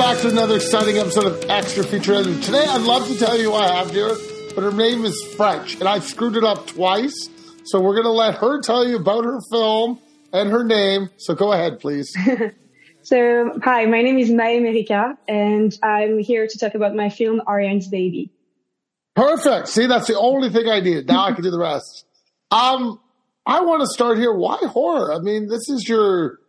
back 0.00 0.18
to 0.18 0.28
another 0.28 0.56
exciting 0.56 0.96
episode 0.96 1.26
of 1.26 1.50
Extra 1.50 1.84
Feature 1.84 2.14
Editor. 2.14 2.40
Today, 2.40 2.64
I'd 2.66 2.80
love 2.80 3.06
to 3.08 3.18
tell 3.18 3.36
you 3.36 3.50
who 3.50 3.54
I 3.54 3.68
have 3.68 3.90
here, 3.90 4.16
but 4.54 4.64
her 4.64 4.72
name 4.72 5.04
is 5.04 5.14
French, 5.36 5.74
and 5.74 5.86
I've 5.86 6.04
screwed 6.04 6.36
it 6.36 6.42
up 6.42 6.66
twice. 6.68 7.28
So 7.64 7.82
we're 7.82 7.92
going 7.92 8.04
to 8.04 8.10
let 8.10 8.36
her 8.36 8.62
tell 8.62 8.88
you 8.88 8.96
about 8.96 9.26
her 9.26 9.40
film 9.52 10.00
and 10.32 10.48
her 10.48 10.64
name. 10.64 11.10
So 11.18 11.34
go 11.34 11.52
ahead, 11.52 11.80
please. 11.80 12.10
so, 13.02 13.52
hi, 13.62 13.84
my 13.84 14.00
name 14.00 14.16
is 14.16 14.30
Mahee 14.30 14.62
Merica, 14.62 15.18
and 15.28 15.78
I'm 15.82 16.18
here 16.18 16.46
to 16.46 16.58
talk 16.58 16.74
about 16.74 16.94
my 16.94 17.10
film 17.10 17.42
Ariane's 17.46 17.88
Baby. 17.88 18.32
Perfect. 19.14 19.68
See, 19.68 19.84
that's 19.84 20.06
the 20.06 20.18
only 20.18 20.48
thing 20.48 20.66
I 20.66 20.80
needed. 20.80 21.08
Now 21.08 21.26
I 21.26 21.32
can 21.32 21.44
do 21.44 21.50
the 21.50 21.60
rest. 21.60 22.06
Um, 22.52 22.98
I 23.46 23.60
want 23.60 23.82
to 23.82 23.86
start 23.86 24.18
here. 24.18 24.34
Why 24.34 24.58
horror? 24.66 25.14
I 25.14 25.20
mean, 25.20 25.46
this 25.46 25.68
is 25.68 25.88
your 25.88 26.39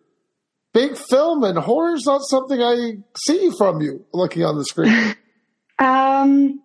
big 0.74 0.98
film, 0.98 1.44
and 1.44 1.58
horror 1.58 1.96
is 1.96 2.06
not 2.06 2.22
something 2.22 2.62
I 2.62 2.98
see 3.26 3.50
from 3.58 3.82
you 3.82 4.06
looking 4.14 4.44
on 4.44 4.58
the 4.58 4.66
screen. 4.66 5.16
um, 5.80 6.62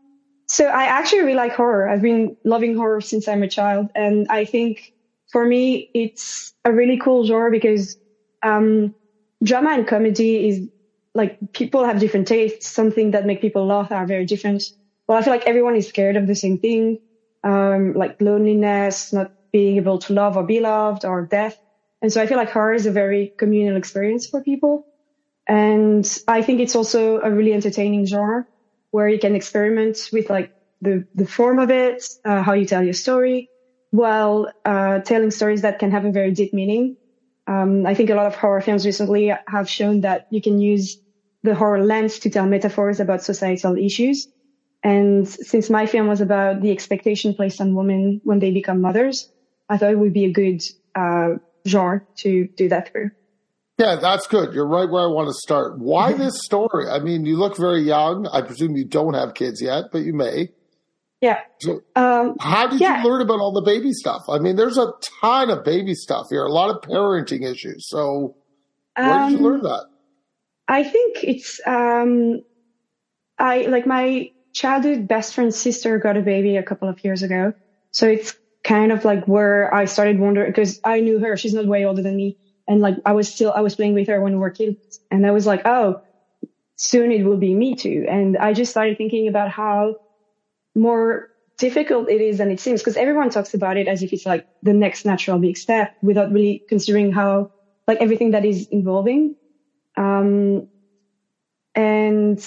so 0.48 0.66
I 0.66 0.84
actually 0.84 1.20
really 1.20 1.34
like 1.34 1.52
horror. 1.52 1.88
I've 1.88 2.02
been 2.02 2.36
loving 2.44 2.76
horror 2.76 3.00
since 3.00 3.28
I'm 3.28 3.42
a 3.42 3.48
child, 3.48 3.90
and 3.94 4.26
I 4.28 4.44
think 4.44 4.92
for 5.32 5.44
me 5.44 5.90
it's 5.94 6.54
a 6.64 6.72
really 6.72 6.98
cool 6.98 7.26
genre 7.26 7.50
because 7.50 7.96
um, 8.42 8.94
drama 9.42 9.70
and 9.70 9.86
comedy 9.86 10.48
is 10.48 10.68
like 11.14 11.38
people 11.52 11.84
have 11.84 11.98
different 11.98 12.28
tastes. 12.28 12.68
Something 12.68 13.10
that 13.12 13.26
make 13.26 13.40
people 13.40 13.66
laugh 13.66 13.90
are 13.90 14.06
very 14.06 14.26
different. 14.26 14.62
Well, 15.08 15.18
I 15.18 15.22
feel 15.22 15.32
like 15.32 15.46
everyone 15.46 15.76
is 15.76 15.88
scared 15.88 16.16
of 16.16 16.26
the 16.26 16.34
same 16.34 16.58
thing, 16.58 16.98
um, 17.44 17.94
like 17.94 18.20
loneliness, 18.20 19.12
not 19.12 19.32
being 19.52 19.76
able 19.76 19.98
to 20.00 20.12
love 20.12 20.36
or 20.36 20.42
be 20.42 20.60
loved, 20.60 21.04
or 21.04 21.22
death. 21.22 21.58
And 22.06 22.12
so 22.12 22.22
I 22.22 22.28
feel 22.28 22.36
like 22.36 22.50
horror 22.50 22.72
is 22.72 22.86
a 22.86 22.92
very 22.92 23.34
communal 23.36 23.76
experience 23.76 24.28
for 24.28 24.40
people. 24.40 24.86
And 25.48 26.06
I 26.28 26.40
think 26.40 26.60
it's 26.60 26.76
also 26.76 27.18
a 27.18 27.32
really 27.32 27.52
entertaining 27.52 28.06
genre 28.06 28.46
where 28.92 29.08
you 29.08 29.18
can 29.18 29.34
experiment 29.34 30.10
with 30.12 30.30
like 30.30 30.52
the, 30.80 31.04
the 31.16 31.26
form 31.26 31.58
of 31.58 31.68
it, 31.68 32.04
uh, 32.24 32.44
how 32.44 32.52
you 32.52 32.64
tell 32.64 32.84
your 32.84 32.94
story, 32.94 33.50
while 33.90 34.48
uh, 34.64 35.00
telling 35.00 35.32
stories 35.32 35.62
that 35.62 35.80
can 35.80 35.90
have 35.90 36.04
a 36.04 36.12
very 36.12 36.30
deep 36.30 36.54
meaning. 36.54 36.96
Um, 37.48 37.84
I 37.84 37.94
think 37.94 38.10
a 38.10 38.14
lot 38.14 38.26
of 38.26 38.36
horror 38.36 38.60
films 38.60 38.86
recently 38.86 39.34
have 39.48 39.68
shown 39.68 40.02
that 40.02 40.26
you 40.30 40.40
can 40.40 40.60
use 40.60 40.98
the 41.42 41.56
horror 41.56 41.82
lens 41.82 42.20
to 42.20 42.30
tell 42.30 42.46
metaphors 42.46 43.00
about 43.00 43.24
societal 43.24 43.76
issues. 43.76 44.28
And 44.84 45.26
since 45.26 45.68
my 45.70 45.86
film 45.86 46.06
was 46.06 46.20
about 46.20 46.60
the 46.60 46.70
expectation 46.70 47.34
placed 47.34 47.60
on 47.60 47.74
women 47.74 48.20
when 48.22 48.38
they 48.38 48.52
become 48.52 48.80
mothers, 48.80 49.28
I 49.68 49.76
thought 49.76 49.90
it 49.90 49.98
would 49.98 50.12
be 50.12 50.26
a 50.26 50.32
good 50.32 50.62
uh, 50.94 51.30
genre 51.66 52.02
to 52.18 52.48
do 52.56 52.68
that 52.68 52.90
through. 52.90 53.10
Yeah, 53.78 53.96
that's 53.96 54.26
good. 54.26 54.54
You're 54.54 54.66
right 54.66 54.88
where 54.88 55.02
I 55.02 55.06
want 55.06 55.28
to 55.28 55.34
start. 55.34 55.78
Why 55.78 56.14
this 56.14 56.40
story? 56.42 56.88
I 56.88 56.98
mean, 56.98 57.26
you 57.26 57.36
look 57.36 57.58
very 57.58 57.82
young. 57.82 58.26
I 58.28 58.40
presume 58.40 58.74
you 58.74 58.86
don't 58.86 59.12
have 59.12 59.34
kids 59.34 59.60
yet, 59.60 59.84
but 59.92 59.98
you 59.98 60.14
may. 60.14 60.48
Yeah. 61.20 61.40
So 61.60 61.82
um, 61.94 62.36
how 62.40 62.68
did 62.68 62.80
yeah. 62.80 63.02
you 63.02 63.08
learn 63.08 63.20
about 63.20 63.40
all 63.40 63.52
the 63.52 63.62
baby 63.62 63.92
stuff? 63.92 64.22
I 64.28 64.38
mean, 64.38 64.56
there's 64.56 64.78
a 64.78 64.92
ton 65.20 65.50
of 65.50 65.64
baby 65.64 65.94
stuff 65.94 66.26
here, 66.30 66.44
a 66.44 66.52
lot 66.52 66.70
of 66.70 66.82
parenting 66.82 67.42
issues. 67.50 67.88
So 67.88 68.36
where 68.96 69.10
um, 69.10 69.30
did 69.30 69.40
you 69.40 69.46
learn 69.46 69.60
um, 69.60 69.62
that? 69.64 69.86
I 70.68 70.82
think 70.82 71.22
it's 71.22 71.60
um, 71.66 72.42
I 73.38 73.62
like 73.62 73.86
my 73.86 74.30
childhood 74.52 75.06
best 75.06 75.34
friend's 75.34 75.56
sister 75.56 75.98
got 75.98 76.16
a 76.16 76.22
baby 76.22 76.56
a 76.56 76.62
couple 76.62 76.88
of 76.88 77.02
years 77.04 77.22
ago. 77.22 77.52
So 77.90 78.08
it's 78.08 78.34
kind 78.66 78.92
of 78.92 79.04
like 79.06 79.26
where 79.28 79.72
I 79.72 79.86
started 79.86 80.20
wondering 80.20 80.50
because 80.50 80.80
I 80.84 81.00
knew 81.00 81.20
her. 81.20 81.36
She's 81.36 81.54
not 81.54 81.66
way 81.66 81.86
older 81.86 82.02
than 82.02 82.16
me. 82.16 82.36
And 82.68 82.82
like 82.82 82.96
I 83.06 83.12
was 83.12 83.32
still, 83.32 83.52
I 83.54 83.62
was 83.62 83.76
playing 83.76 83.94
with 83.94 84.08
her 84.08 84.20
when 84.20 84.32
we 84.34 84.38
were 84.40 84.50
kids. 84.50 85.00
And 85.10 85.26
I 85.26 85.30
was 85.30 85.46
like, 85.46 85.62
oh, 85.66 86.02
soon 86.76 87.12
it 87.12 87.24
will 87.24 87.38
be 87.38 87.54
me 87.54 87.76
too. 87.76 88.06
And 88.08 88.36
I 88.36 88.52
just 88.52 88.72
started 88.72 88.98
thinking 88.98 89.28
about 89.28 89.50
how 89.50 89.96
more 90.74 91.30
difficult 91.58 92.10
it 92.10 92.20
is 92.20 92.38
than 92.38 92.50
it 92.50 92.60
seems 92.60 92.82
because 92.82 92.98
everyone 92.98 93.30
talks 93.30 93.54
about 93.54 93.78
it 93.78 93.88
as 93.88 94.02
if 94.02 94.12
it's 94.12 94.26
like 94.26 94.46
the 94.62 94.74
next 94.74 95.06
natural 95.06 95.38
big 95.38 95.56
step 95.56 95.94
without 96.02 96.32
really 96.32 96.64
considering 96.68 97.12
how 97.12 97.50
like 97.88 98.00
everything 98.00 98.32
that 98.32 98.44
is 98.44 98.68
involving. 98.70 99.36
Um, 99.96 100.68
and 101.74 102.40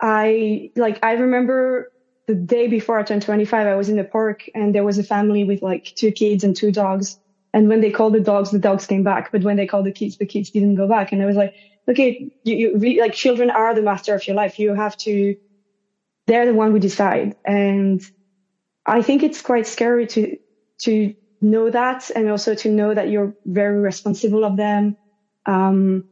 I 0.00 0.70
like, 0.76 1.00
I 1.04 1.12
remember 1.14 1.91
the 2.26 2.34
day 2.34 2.68
before 2.68 2.98
I 2.98 3.02
turned 3.02 3.22
25, 3.22 3.66
I 3.66 3.74
was 3.74 3.88
in 3.88 3.96
the 3.96 4.04
park 4.04 4.48
and 4.54 4.74
there 4.74 4.84
was 4.84 4.98
a 4.98 5.04
family 5.04 5.44
with 5.44 5.62
like 5.62 5.92
two 5.96 6.12
kids 6.12 6.44
and 6.44 6.54
two 6.54 6.72
dogs. 6.72 7.18
And 7.52 7.68
when 7.68 7.80
they 7.80 7.90
called 7.90 8.14
the 8.14 8.20
dogs, 8.20 8.50
the 8.50 8.58
dogs 8.58 8.86
came 8.86 9.02
back. 9.02 9.32
But 9.32 9.42
when 9.42 9.56
they 9.56 9.66
called 9.66 9.86
the 9.86 9.92
kids, 9.92 10.16
the 10.16 10.26
kids 10.26 10.50
didn't 10.50 10.76
go 10.76 10.88
back. 10.88 11.12
And 11.12 11.22
I 11.22 11.26
was 11.26 11.36
like, 11.36 11.54
okay, 11.88 12.30
you, 12.44 12.56
you 12.56 12.78
re- 12.78 13.00
like 13.00 13.12
children 13.12 13.50
are 13.50 13.74
the 13.74 13.82
master 13.82 14.14
of 14.14 14.26
your 14.26 14.36
life. 14.36 14.58
You 14.58 14.74
have 14.74 14.96
to, 14.98 15.36
they're 16.26 16.46
the 16.46 16.54
one 16.54 16.70
who 16.72 16.78
decide. 16.78 17.34
And 17.44 18.00
I 18.86 19.02
think 19.02 19.22
it's 19.22 19.42
quite 19.42 19.66
scary 19.66 20.06
to, 20.08 20.36
to 20.82 21.14
know 21.40 21.70
that 21.70 22.10
and 22.14 22.30
also 22.30 22.54
to 22.54 22.70
know 22.70 22.94
that 22.94 23.10
you're 23.10 23.34
very 23.44 23.80
responsible 23.80 24.44
of 24.44 24.56
them. 24.56 24.96
Um, 25.44 26.04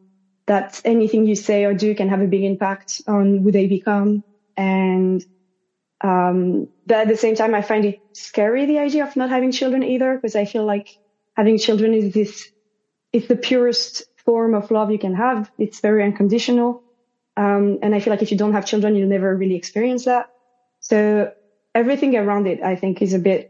that 0.47 0.81
anything 0.85 1.27
you 1.27 1.37
say 1.37 1.65
or 1.65 1.75
do 1.75 1.95
can 1.95 2.09
have 2.09 2.21
a 2.21 2.27
big 2.27 2.43
impact 2.43 3.03
on 3.07 3.39
who 3.39 3.53
they 3.53 3.69
become. 3.69 4.25
And 4.57 5.25
um, 6.01 6.69
but 6.87 6.99
at 6.99 7.09
the 7.09 7.17
same 7.17 7.35
time, 7.35 7.55
I 7.55 7.63
find 7.63 7.85
it 7.85 8.01
scary, 8.13 8.67
the 8.67 8.79
idea 8.79 9.05
of 9.05 9.17
not 9.17 9.31
having 9.31 9.53
children 9.53 9.83
either, 9.83 10.15
because 10.15 10.37
I 10.37 10.45
feel 10.45 10.65
like 10.65 10.87
having 11.37 11.59
children 11.59 11.95
is 11.95 12.13
this, 12.13 12.51
it's 13.13 13.29
the 13.29 13.37
purest 13.37 14.05
form 14.25 14.55
of 14.55 14.71
love 14.71 14.91
you 14.91 14.99
can 14.99 15.15
have. 15.15 15.51
It's 15.59 15.81
very 15.81 16.03
unconditional. 16.03 16.83
Um, 17.37 17.79
and 17.83 17.95
I 17.95 18.01
feel 18.01 18.13
like 18.13 18.23
if 18.23 18.31
you 18.31 18.39
don't 18.39 18.53
have 18.53 18.67
children, 18.67 18.95
you'll 18.95 19.09
never 19.09 19.35
really 19.35 19.57
experience 19.57 20.05
that. 20.05 20.27
So 20.81 21.31
everything 21.75 22.17
around 22.17 22.47
it, 22.47 22.63
I 22.63 22.77
think 22.77 23.03
is 23.03 23.15
a 23.15 23.19
bit 23.19 23.49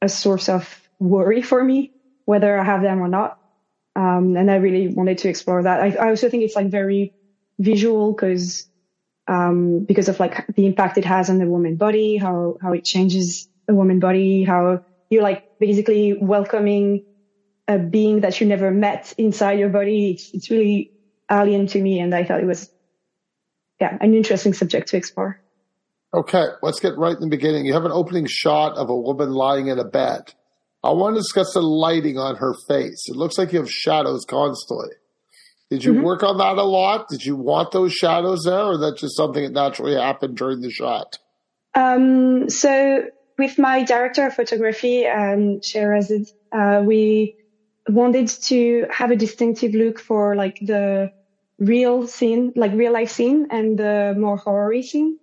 a 0.00 0.08
source 0.08 0.48
of 0.48 0.80
worry 0.98 1.42
for 1.42 1.62
me, 1.62 1.92
whether 2.24 2.58
I 2.58 2.64
have 2.64 2.82
them 2.82 3.00
or 3.00 3.08
not. 3.08 3.36
Um, 3.94 4.36
and 4.36 4.50
I 4.50 4.56
really 4.56 4.88
wanted 4.88 5.18
to 5.18 5.28
explore 5.28 5.62
that. 5.62 5.80
I, 5.80 5.88
I 5.90 6.08
also 6.10 6.28
think 6.28 6.42
it's 6.42 6.56
like 6.56 6.70
very 6.70 7.12
visual 7.58 8.12
because 8.12 8.66
um, 9.28 9.84
because 9.84 10.08
of 10.08 10.18
like 10.20 10.46
the 10.54 10.66
impact 10.66 10.98
it 10.98 11.04
has 11.04 11.30
on 11.30 11.38
the 11.38 11.46
woman 11.46 11.76
body, 11.76 12.16
how, 12.16 12.56
how 12.60 12.72
it 12.72 12.84
changes 12.84 13.48
a 13.68 13.74
woman 13.74 14.00
body, 14.00 14.44
how 14.44 14.80
you're 15.10 15.22
like 15.22 15.44
basically 15.58 16.14
welcoming 16.20 17.04
a 17.68 17.78
being 17.78 18.20
that 18.20 18.40
you 18.40 18.46
never 18.46 18.70
met 18.70 19.14
inside 19.18 19.58
your 19.58 19.68
body. 19.68 20.12
It's, 20.12 20.30
it's 20.34 20.50
really 20.50 20.90
alien 21.30 21.66
to 21.68 21.80
me. 21.80 22.00
And 22.00 22.14
I 22.14 22.24
thought 22.24 22.40
it 22.40 22.46
was, 22.46 22.68
yeah, 23.80 23.96
an 24.00 24.14
interesting 24.14 24.52
subject 24.52 24.88
to 24.88 24.96
explore. 24.96 25.40
Okay. 26.14 26.46
Let's 26.62 26.80
get 26.80 26.98
right 26.98 27.14
in 27.14 27.20
the 27.20 27.28
beginning. 27.28 27.64
You 27.64 27.72
have 27.74 27.84
an 27.84 27.92
opening 27.92 28.26
shot 28.28 28.76
of 28.76 28.90
a 28.90 28.96
woman 28.96 29.30
lying 29.30 29.68
in 29.68 29.78
a 29.78 29.84
bed. 29.84 30.34
I 30.84 30.90
want 30.90 31.14
to 31.14 31.20
discuss 31.20 31.54
the 31.54 31.62
lighting 31.62 32.18
on 32.18 32.36
her 32.36 32.54
face. 32.66 33.04
It 33.06 33.16
looks 33.16 33.38
like 33.38 33.52
you 33.52 33.60
have 33.60 33.70
shadows 33.70 34.24
constantly. 34.28 34.90
Did 35.72 35.84
you 35.84 35.94
mm-hmm. 35.94 36.02
work 36.02 36.22
on 36.22 36.36
that 36.36 36.58
a 36.58 36.64
lot? 36.64 37.08
Did 37.08 37.24
you 37.24 37.34
want 37.34 37.70
those 37.70 37.94
shadows 37.94 38.44
there, 38.44 38.60
or 38.60 38.76
that 38.76 38.98
just 38.98 39.16
something 39.16 39.42
that 39.42 39.52
naturally 39.52 39.94
happened 39.94 40.36
during 40.36 40.60
the 40.60 40.70
shot? 40.70 41.18
Um, 41.74 42.50
so 42.50 43.06
with 43.38 43.58
my 43.58 43.82
director 43.82 44.26
of 44.26 44.34
photography, 44.34 45.06
um, 45.06 45.60
Sherazid, 45.60 46.30
uh, 46.52 46.82
we 46.84 47.36
wanted 47.88 48.28
to 48.28 48.84
have 48.90 49.12
a 49.12 49.16
distinctive 49.16 49.72
look 49.72 49.98
for 49.98 50.36
like 50.36 50.58
the 50.60 51.10
real 51.58 52.06
scene, 52.06 52.52
like 52.54 52.74
real 52.74 52.92
life 52.92 53.10
scene 53.10 53.46
and 53.50 53.78
the 53.78 54.14
more 54.18 54.36
horror 54.36 54.82
scene. 54.82 55.18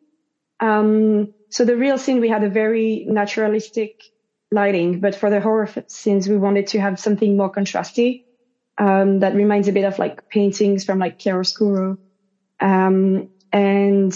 Um, 0.59 1.31
so 1.49 1.63
the 1.63 1.77
real 1.77 1.99
scene, 1.99 2.21
we 2.21 2.29
had 2.29 2.43
a 2.43 2.49
very 2.49 3.05
naturalistic 3.07 4.01
lighting, 4.51 4.99
but 4.99 5.13
for 5.13 5.29
the 5.29 5.41
horror 5.41 5.69
scenes, 5.89 6.27
we 6.27 6.37
wanted 6.37 6.65
to 6.69 6.81
have 6.81 6.99
something 6.99 7.37
more 7.37 7.51
contrasty 7.51 8.23
um, 8.79 9.19
that 9.19 9.35
reminds 9.35 9.67
a 9.67 9.71
bit 9.71 9.83
of 9.83 9.99
like 9.99 10.27
paintings 10.29 10.85
from 10.85 10.99
like 10.99 11.19
chiaroscuro. 11.19 11.97
Um, 12.59 13.29
and, 13.51 14.13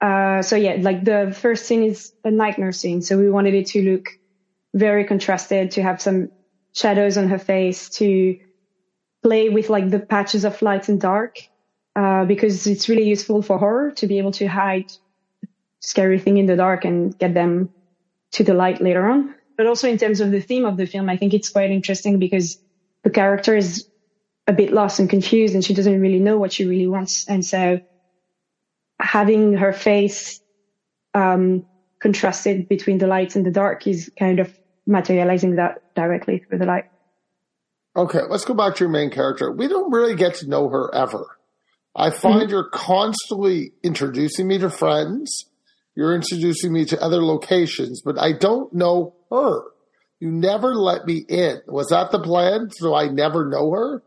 uh, 0.00 0.42
so 0.42 0.56
yeah, 0.56 0.76
like 0.80 1.04
the 1.04 1.36
first 1.36 1.66
scene 1.66 1.82
is 1.82 2.12
a 2.24 2.30
nightmare 2.30 2.72
scene. 2.72 3.02
So 3.02 3.18
we 3.18 3.30
wanted 3.30 3.54
it 3.54 3.66
to 3.68 3.82
look 3.82 4.08
very 4.72 5.04
contrasted, 5.04 5.72
to 5.72 5.82
have 5.82 6.00
some 6.00 6.30
shadows 6.72 7.18
on 7.18 7.28
her 7.28 7.38
face, 7.38 7.88
to 7.90 8.38
play 9.22 9.48
with 9.48 9.68
like 9.68 9.90
the 9.90 10.00
patches 10.00 10.44
of 10.44 10.60
light 10.62 10.88
and 10.88 11.00
dark, 11.00 11.38
uh, 11.96 12.24
because 12.24 12.66
it's 12.66 12.88
really 12.88 13.08
useful 13.08 13.42
for 13.42 13.58
horror 13.58 13.92
to 13.92 14.06
be 14.06 14.18
able 14.18 14.32
to 14.32 14.46
hide 14.46 14.90
scary 15.80 16.18
thing 16.18 16.38
in 16.38 16.46
the 16.46 16.56
dark 16.56 16.84
and 16.84 17.18
get 17.18 17.34
them 17.34 17.70
to 18.32 18.44
the 18.44 18.54
light 18.54 18.80
later 18.80 19.06
on. 19.06 19.34
But 19.56 19.66
also 19.66 19.88
in 19.88 19.98
terms 19.98 20.20
of 20.20 20.30
the 20.30 20.40
theme 20.40 20.64
of 20.64 20.76
the 20.76 20.86
film, 20.86 21.08
I 21.08 21.16
think 21.16 21.34
it's 21.34 21.50
quite 21.50 21.70
interesting 21.70 22.18
because 22.18 22.58
the 23.02 23.10
character 23.10 23.56
is 23.56 23.86
a 24.46 24.52
bit 24.52 24.72
lost 24.72 24.98
and 24.98 25.08
confused 25.08 25.54
and 25.54 25.64
she 25.64 25.74
doesn't 25.74 26.00
really 26.00 26.20
know 26.20 26.38
what 26.38 26.52
she 26.52 26.64
really 26.64 26.86
wants. 26.86 27.26
And 27.28 27.44
so 27.44 27.80
having 29.00 29.54
her 29.54 29.72
face, 29.72 30.40
um, 31.14 31.64
contrasted 32.00 32.68
between 32.68 32.98
the 32.98 33.06
light 33.06 33.34
and 33.34 33.46
the 33.46 33.50
dark 33.50 33.86
is 33.86 34.10
kind 34.18 34.38
of 34.38 34.54
materializing 34.86 35.56
that 35.56 35.94
directly 35.94 36.38
through 36.38 36.58
the 36.58 36.66
light. 36.66 36.84
Okay, 37.96 38.20
let's 38.28 38.44
go 38.44 38.52
back 38.54 38.74
to 38.74 38.84
your 38.84 38.90
main 38.90 39.10
character. 39.10 39.50
We 39.50 39.68
don't 39.68 39.90
really 39.90 40.14
get 40.14 40.34
to 40.36 40.48
know 40.48 40.68
her 40.68 40.94
ever. 40.94 41.24
I 41.96 42.10
find 42.10 42.42
mm-hmm. 42.42 42.50
you're 42.50 42.68
constantly 42.68 43.72
introducing 43.82 44.48
me 44.48 44.58
to 44.58 44.68
friends. 44.68 45.46
You're 45.94 46.14
introducing 46.14 46.72
me 46.72 46.84
to 46.86 47.00
other 47.00 47.24
locations, 47.24 48.02
but 48.02 48.18
I 48.18 48.32
don't 48.32 48.72
know 48.74 49.14
her. 49.30 49.62
You 50.18 50.30
never 50.30 50.74
let 50.74 51.06
me 51.06 51.24
in. 51.28 51.60
Was 51.68 51.88
that 51.88 52.10
the 52.10 52.18
plan? 52.18 52.68
So 52.72 52.94
I 52.94 53.08
never 53.08 53.48
know 53.48 53.70
her? 53.70 54.02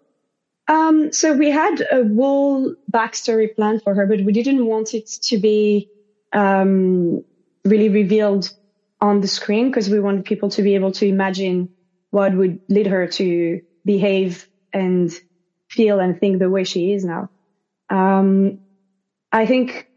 Um, 0.67 1.13
so 1.13 1.33
we 1.33 1.49
had 1.49 1.81
a 1.91 2.05
whole 2.07 2.75
backstory 2.91 3.55
plan 3.55 3.79
for 3.79 3.93
her, 3.95 4.05
but 4.05 4.21
we 4.21 4.33
didn't 4.33 4.65
want 4.65 4.93
it 4.93 5.07
to 5.23 5.37
be 5.37 5.89
um, 6.33 7.23
really 7.63 7.89
revealed 7.89 8.51
on 8.99 9.21
the 9.21 9.27
screen 9.27 9.69
because 9.69 9.89
we 9.89 9.99
wanted 9.99 10.25
people 10.25 10.49
to 10.49 10.63
be 10.63 10.75
able 10.75 10.91
to 10.93 11.05
imagine 11.05 11.69
what 12.09 12.35
would 12.35 12.59
lead 12.67 12.87
her 12.87 13.07
to 13.07 13.61
behave 13.85 14.47
and 14.73 15.11
feel 15.69 15.99
and 15.99 16.19
think 16.19 16.39
the 16.39 16.49
way 16.49 16.63
she 16.63 16.93
is 16.93 17.05
now. 17.05 17.29
Um, 17.89 18.59
I 19.31 19.45
think 19.45 19.87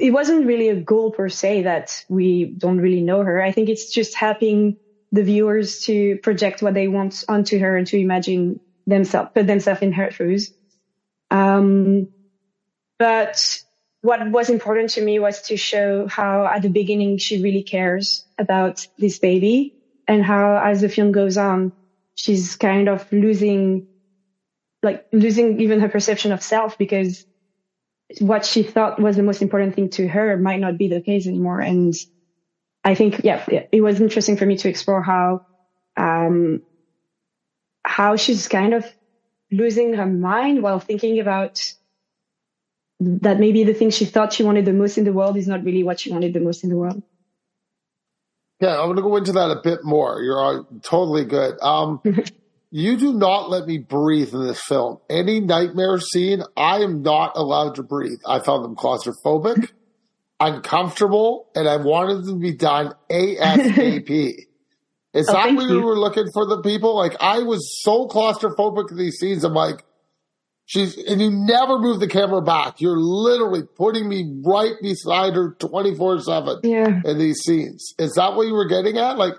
it 0.00 0.10
wasn't 0.10 0.46
really 0.46 0.68
a 0.68 0.80
goal 0.80 1.10
per 1.10 1.28
se 1.28 1.62
that 1.62 2.04
we 2.08 2.46
don't 2.56 2.78
really 2.78 3.02
know 3.02 3.22
her. 3.22 3.42
I 3.42 3.52
think 3.52 3.68
it's 3.68 3.90
just 3.92 4.14
helping 4.14 4.76
the 5.12 5.22
viewers 5.22 5.80
to 5.80 6.18
project 6.22 6.62
what 6.62 6.74
they 6.74 6.88
want 6.88 7.24
onto 7.28 7.58
her 7.58 7.76
and 7.76 7.86
to 7.88 7.98
imagine 7.98 8.60
themselves, 8.86 9.30
put 9.34 9.46
themselves 9.46 9.82
in 9.82 9.92
her 9.92 10.10
shoes. 10.10 10.50
Um, 11.30 12.08
but 12.98 13.62
what 14.02 14.30
was 14.30 14.50
important 14.50 14.90
to 14.90 15.02
me 15.02 15.18
was 15.18 15.42
to 15.42 15.56
show 15.56 16.06
how 16.08 16.46
at 16.46 16.62
the 16.62 16.68
beginning 16.68 17.18
she 17.18 17.42
really 17.42 17.62
cares 17.62 18.26
about 18.38 18.86
this 18.98 19.18
baby 19.18 19.74
and 20.06 20.24
how 20.24 20.56
as 20.56 20.80
the 20.80 20.88
film 20.88 21.12
goes 21.12 21.36
on, 21.36 21.72
she's 22.14 22.56
kind 22.56 22.88
of 22.88 23.10
losing, 23.12 23.84
like 24.82 25.06
losing 25.12 25.60
even 25.60 25.80
her 25.80 25.88
perception 25.88 26.32
of 26.32 26.42
self 26.42 26.76
because 26.76 27.24
what 28.18 28.44
she 28.44 28.62
thought 28.62 29.00
was 29.00 29.16
the 29.16 29.22
most 29.22 29.40
important 29.40 29.74
thing 29.74 29.88
to 29.90 30.06
her 30.08 30.36
might 30.36 30.60
not 30.60 30.76
be 30.76 30.88
the 30.88 31.00
case 31.00 31.26
anymore. 31.26 31.60
And 31.60 31.94
I 32.84 32.94
think, 32.94 33.20
yeah, 33.24 33.44
it 33.70 33.80
was 33.80 34.00
interesting 34.00 34.36
for 34.36 34.44
me 34.44 34.56
to 34.56 34.68
explore 34.68 35.02
how, 35.02 35.42
um, 35.96 36.60
how 37.92 38.16
she's 38.16 38.48
kind 38.48 38.72
of 38.72 38.86
losing 39.50 39.92
her 39.92 40.06
mind 40.06 40.62
while 40.62 40.80
thinking 40.80 41.20
about 41.20 41.74
that 43.00 43.38
maybe 43.38 43.64
the 43.64 43.74
thing 43.74 43.90
she 43.90 44.06
thought 44.06 44.32
she 44.32 44.42
wanted 44.42 44.64
the 44.64 44.72
most 44.72 44.96
in 44.96 45.04
the 45.04 45.12
world 45.12 45.36
is 45.36 45.46
not 45.46 45.62
really 45.62 45.82
what 45.82 46.00
she 46.00 46.10
wanted 46.10 46.32
the 46.32 46.40
most 46.40 46.64
in 46.64 46.70
the 46.70 46.76
world. 46.76 47.02
Yeah, 48.60 48.78
I'm 48.78 48.86
going 48.86 48.96
to 48.96 49.02
go 49.02 49.16
into 49.16 49.32
that 49.32 49.50
a 49.50 49.60
bit 49.62 49.80
more. 49.84 50.22
You're 50.22 50.66
totally 50.82 51.26
good. 51.26 51.60
Um, 51.60 52.00
you 52.70 52.96
do 52.96 53.12
not 53.12 53.50
let 53.50 53.66
me 53.66 53.76
breathe 53.76 54.32
in 54.32 54.46
this 54.46 54.62
film. 54.62 54.98
Any 55.10 55.40
nightmare 55.40 55.98
scene, 55.98 56.42
I 56.56 56.78
am 56.78 57.02
not 57.02 57.32
allowed 57.36 57.74
to 57.74 57.82
breathe. 57.82 58.20
I 58.26 58.38
found 58.38 58.64
them 58.64 58.76
claustrophobic, 58.76 59.68
uncomfortable, 60.40 61.50
and 61.54 61.68
I 61.68 61.76
wanted 61.76 62.24
them 62.24 62.36
to 62.36 62.40
be 62.40 62.54
done 62.54 62.94
ASAP. 63.10 64.46
Is 65.14 65.28
oh, 65.28 65.32
that 65.32 65.54
what 65.54 65.68
you. 65.68 65.82
were 65.82 65.98
looking 65.98 66.26
for 66.32 66.46
the 66.46 66.62
people? 66.62 66.96
Like 66.96 67.14
I 67.20 67.40
was 67.40 67.82
so 67.82 68.08
claustrophobic 68.08 68.90
in 68.90 68.96
these 68.96 69.18
scenes. 69.18 69.44
I'm 69.44 69.52
like, 69.52 69.84
she's, 70.64 70.96
and 70.96 71.20
you 71.20 71.30
never 71.30 71.78
move 71.78 72.00
the 72.00 72.08
camera 72.08 72.40
back. 72.40 72.80
You're 72.80 72.98
literally 72.98 73.62
putting 73.62 74.08
me 74.08 74.40
right 74.44 74.72
beside 74.80 75.34
her 75.34 75.54
24 75.58 76.20
seven 76.20 76.60
yeah. 76.62 77.02
in 77.04 77.18
these 77.18 77.40
scenes. 77.40 77.94
Is 77.98 78.14
that 78.14 78.34
what 78.34 78.46
you 78.46 78.54
were 78.54 78.68
getting 78.68 78.96
at? 78.96 79.18
Like, 79.18 79.34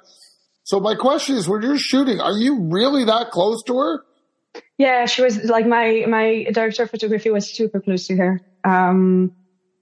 so 0.64 0.80
my 0.80 0.96
question 0.96 1.36
is, 1.36 1.50
when 1.50 1.62
you're 1.62 1.78
shooting, 1.78 2.22
are 2.22 2.38
you 2.38 2.68
really 2.70 3.06
that 3.06 3.32
close 3.32 3.64
to 3.64 3.78
her? 3.78 4.04
Yeah, 4.78 5.06
she 5.06 5.24
was 5.24 5.44
like 5.44 5.66
my, 5.66 6.06
my 6.08 6.46
director 6.52 6.84
of 6.84 6.92
photography 6.92 7.32
was 7.32 7.52
super 7.52 7.82
close 7.82 8.08
to 8.08 8.16
her. 8.16 8.42
Um, 8.64 9.34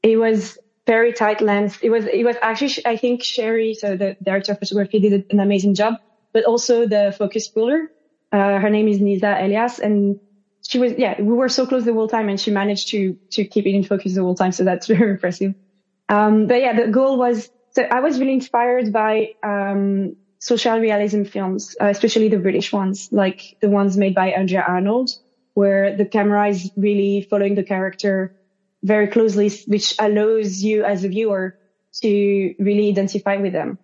it 0.02 0.18
was 0.18 0.58
very 0.88 1.14
tight 1.14 1.42
lens. 1.42 1.78
It 1.82 1.90
was, 1.90 2.06
it 2.06 2.24
was 2.24 2.36
actually, 2.42 2.86
I 2.86 2.98
think 2.98 3.24
Sherry, 3.24 3.74
so 3.74 3.96
the 3.96 4.18
director 4.24 4.54
of 4.54 4.60
photography 4.60 5.00
did 5.00 5.26
an 5.32 5.40
amazing 5.40 5.76
job, 5.76 5.96
but 6.34 6.44
also 6.46 6.88
the 6.88 7.14
focus 7.18 7.48
puller. 7.48 7.92
Uh, 8.32 8.60
her 8.60 8.70
name 8.70 8.88
is 8.88 9.00
Nisa 9.00 9.38
Elias 9.40 9.80
and 9.80 10.20
she 10.68 10.80
was, 10.80 10.94
yeah, 10.98 11.20
we 11.22 11.34
were 11.34 11.50
so 11.50 11.66
close 11.66 11.86
the 11.86 11.94
whole 11.94 12.08
time 12.08 12.30
and 12.30 12.40
she 12.40 12.52
managed 12.52 12.90
to, 12.90 13.18
to 13.32 13.44
keep 13.46 13.66
it 13.66 13.76
in 13.76 13.84
focus 13.84 14.16
the 14.16 14.22
whole 14.22 14.36
time. 14.36 14.52
So 14.52 14.64
that's 14.64 14.88
very 14.96 15.12
impressive. 15.12 15.54
Um, 16.10 16.48
but 16.48 16.62
yeah, 16.62 16.74
the 16.74 16.92
goal 16.92 17.18
was, 17.18 17.50
so 17.72 17.84
I 17.84 18.00
was 18.00 18.20
really 18.20 18.34
inspired 18.34 18.92
by, 18.92 19.34
um, 19.44 20.16
social 20.40 20.80
realism 20.80 21.24
films, 21.24 21.76
uh, 21.80 21.86
especially 21.86 22.28
the 22.28 22.40
British 22.40 22.74
ones, 22.74 23.10
like 23.12 23.58
the 23.62 23.70
ones 23.70 23.96
made 23.96 24.16
by 24.16 24.32
Andrea 24.32 24.66
Arnold, 24.68 25.12
where 25.54 25.96
the 25.96 26.06
camera 26.06 26.50
is 26.50 26.72
really 26.76 27.28
following 27.30 27.54
the 27.54 27.64
character 27.64 28.36
very 28.84 29.08
closely, 29.08 29.50
which 29.68 29.96
allows 30.00 30.64
you 30.64 30.84
as 30.84 31.04
a 31.04 31.10
viewer 31.10 31.58
to 32.02 32.56
really 32.60 32.90
identify 32.90 33.38
with 33.38 33.54
them. 33.54 33.78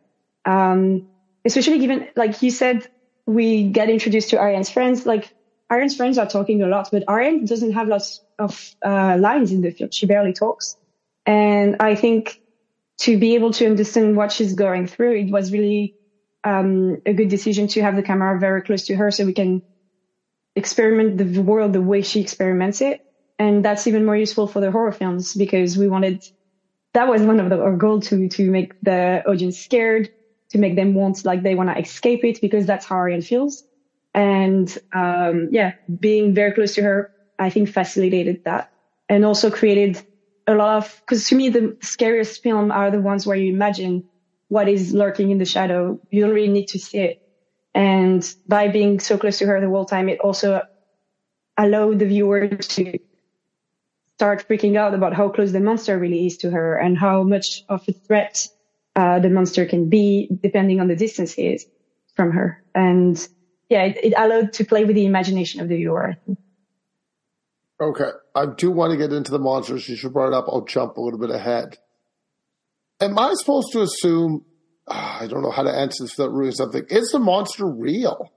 Um, 0.46 1.08
especially 1.46 1.80
given, 1.80 2.08
like 2.16 2.42
you 2.42 2.52
said, 2.52 2.88
we 3.26 3.70
get 3.70 3.90
introduced 3.90 4.30
to 4.30 4.38
Ariane's 4.38 4.70
friends. 4.70 5.06
Like 5.06 5.34
Ariane's 5.72 5.96
friends 5.96 6.18
are 6.18 6.28
talking 6.28 6.62
a 6.62 6.68
lot, 6.68 6.90
but 6.92 7.04
Ariane 7.10 7.46
doesn't 7.46 7.74
have 7.74 7.88
lots 7.88 8.22
of 8.40 8.76
uh, 8.84 9.18
lines 9.20 9.52
in 9.52 9.62
the 9.62 9.72
film. 9.72 9.92
She 9.92 10.06
barely 10.06 10.34
talks. 10.34 10.78
And 11.26 11.76
I 11.80 11.96
think 11.96 12.42
to 13.00 13.18
be 13.18 13.36
able 13.36 13.52
to 13.54 13.66
understand 13.68 14.16
what 14.16 14.32
she's 14.32 14.54
going 14.54 14.88
through, 14.88 15.16
it 15.18 15.32
was 15.32 15.52
really 15.52 15.96
um, 16.44 17.02
a 17.06 17.14
good 17.14 17.30
decision 17.30 17.68
to 17.70 17.82
have 17.82 17.96
the 17.96 18.04
camera 18.04 18.40
very 18.40 18.62
close 18.62 18.86
to 18.86 18.96
her 18.96 19.12
so 19.12 19.26
we 19.26 19.34
can 19.34 19.62
experiment 20.56 21.18
the 21.18 21.42
world 21.42 21.74
the 21.74 21.82
way 21.82 22.02
she 22.02 22.22
experiments 22.22 22.82
it 22.82 23.07
and 23.40 23.64
that's 23.64 23.88
even 23.88 24.06
more 24.06 24.18
useful 24.18 24.48
for 24.48 24.60
the 24.60 24.72
horror 24.72 24.92
films 24.92 25.34
because 25.34 25.78
we 25.78 25.88
wanted 25.88 26.24
that 26.94 27.08
was 27.08 27.22
one 27.22 27.40
of 27.40 27.50
the, 27.50 27.62
our 27.62 27.76
goal 27.76 28.00
to 28.02 28.28
to 28.30 28.50
make 28.50 28.74
the 28.82 29.24
audience 29.28 29.60
scared 29.60 30.10
to 30.50 30.58
make 30.58 30.76
them 30.76 30.94
want 30.94 31.24
like 31.26 31.44
they 31.44 31.56
want 31.56 31.70
to 31.70 31.80
escape 31.80 32.24
it 32.24 32.40
because 32.42 32.66
that's 32.66 32.86
how 32.86 32.96
Ariane 32.96 33.22
feels. 33.22 33.64
And 34.14 34.76
um, 34.94 35.50
yeah 35.52 35.74
being 36.00 36.34
very 36.34 36.54
close 36.54 36.76
to 36.76 36.82
her 36.82 37.12
I 37.40 37.50
think 37.50 37.70
facilitated 37.70 38.40
that. 38.46 38.70
And 39.10 39.24
also 39.24 39.52
created 39.52 40.02
a 40.48 40.56
lot 40.56 40.78
of 40.78 41.02
because 41.06 41.28
to 41.28 41.36
me 41.36 41.50
the 41.50 41.78
scariest 41.82 42.42
film 42.42 42.72
are 42.72 42.90
the 42.90 43.02
ones 43.02 43.28
where 43.28 43.38
you 43.38 43.54
imagine 43.54 44.04
what 44.48 44.70
is 44.70 44.94
lurking 44.94 45.30
in 45.30 45.38
the 45.38 45.46
shadow. 45.46 46.00
You 46.10 46.22
don't 46.22 46.34
really 46.34 46.48
need 46.48 46.70
to 46.70 46.80
see 46.80 47.00
it. 47.00 47.18
And 47.74 48.24
by 48.48 48.70
being 48.70 49.00
so 49.00 49.18
close 49.18 49.38
to 49.40 49.46
her 49.46 49.62
the 49.62 49.68
whole 49.68 49.86
time 49.86 50.10
it 50.10 50.20
also 50.20 50.62
allowed 51.58 52.00
the 52.00 52.06
viewer 52.06 52.48
to 52.48 52.98
start 54.18 54.48
freaking 54.50 54.76
out 54.76 54.96
about 54.96 55.14
how 55.14 55.30
close 55.30 55.52
the 55.52 55.60
monster 55.60 55.96
really 56.00 56.26
is 56.26 56.38
to 56.38 56.50
her 56.50 56.76
and 56.76 56.98
how 56.98 57.22
much 57.22 57.64
of 57.70 57.88
a 57.88 57.92
threat 57.94 58.48
uh, 58.96 59.20
the 59.20 59.30
monster 59.30 59.64
can 59.64 59.90
be 59.90 60.28
depending 60.42 60.80
on 60.80 60.88
the 60.88 60.96
distance 60.96 61.32
he 61.34 61.50
is 61.50 61.68
from 62.16 62.32
her. 62.32 62.64
And 62.74 63.16
yeah, 63.70 63.84
it, 63.84 63.98
it 64.04 64.14
allowed 64.18 64.54
to 64.54 64.66
play 64.66 64.86
with 64.86 64.96
the 64.96 65.06
imagination 65.06 65.62
of 65.62 65.70
the 65.70 65.76
viewer. 65.76 66.16
Okay. 67.80 68.10
I 68.34 68.48
do 68.48 68.72
want 68.72 68.90
to 68.90 68.98
get 68.98 69.14
into 69.14 69.30
the 69.30 69.38
monsters. 69.38 69.88
You 69.88 69.96
should 69.96 70.14
brought 70.14 70.30
it 70.30 70.34
up. 70.34 70.46
I'll 70.48 70.66
jump 70.66 70.98
a 70.98 71.02
little 71.02 71.20
bit 71.20 71.30
ahead. 71.30 71.78
Am 73.00 73.20
I 73.20 73.36
supposed 73.36 73.72
to 73.74 73.84
assume, 73.84 74.46
I 74.88 75.28
don't 75.30 75.44
know 75.44 75.52
how 75.52 75.62
to 75.62 75.72
answer 75.72 76.06
this 76.06 76.18
without 76.18 76.34
ruining 76.34 76.56
something. 76.56 76.86
Is 76.90 77.12
the 77.12 77.20
monster 77.20 77.68
real? 77.68 78.34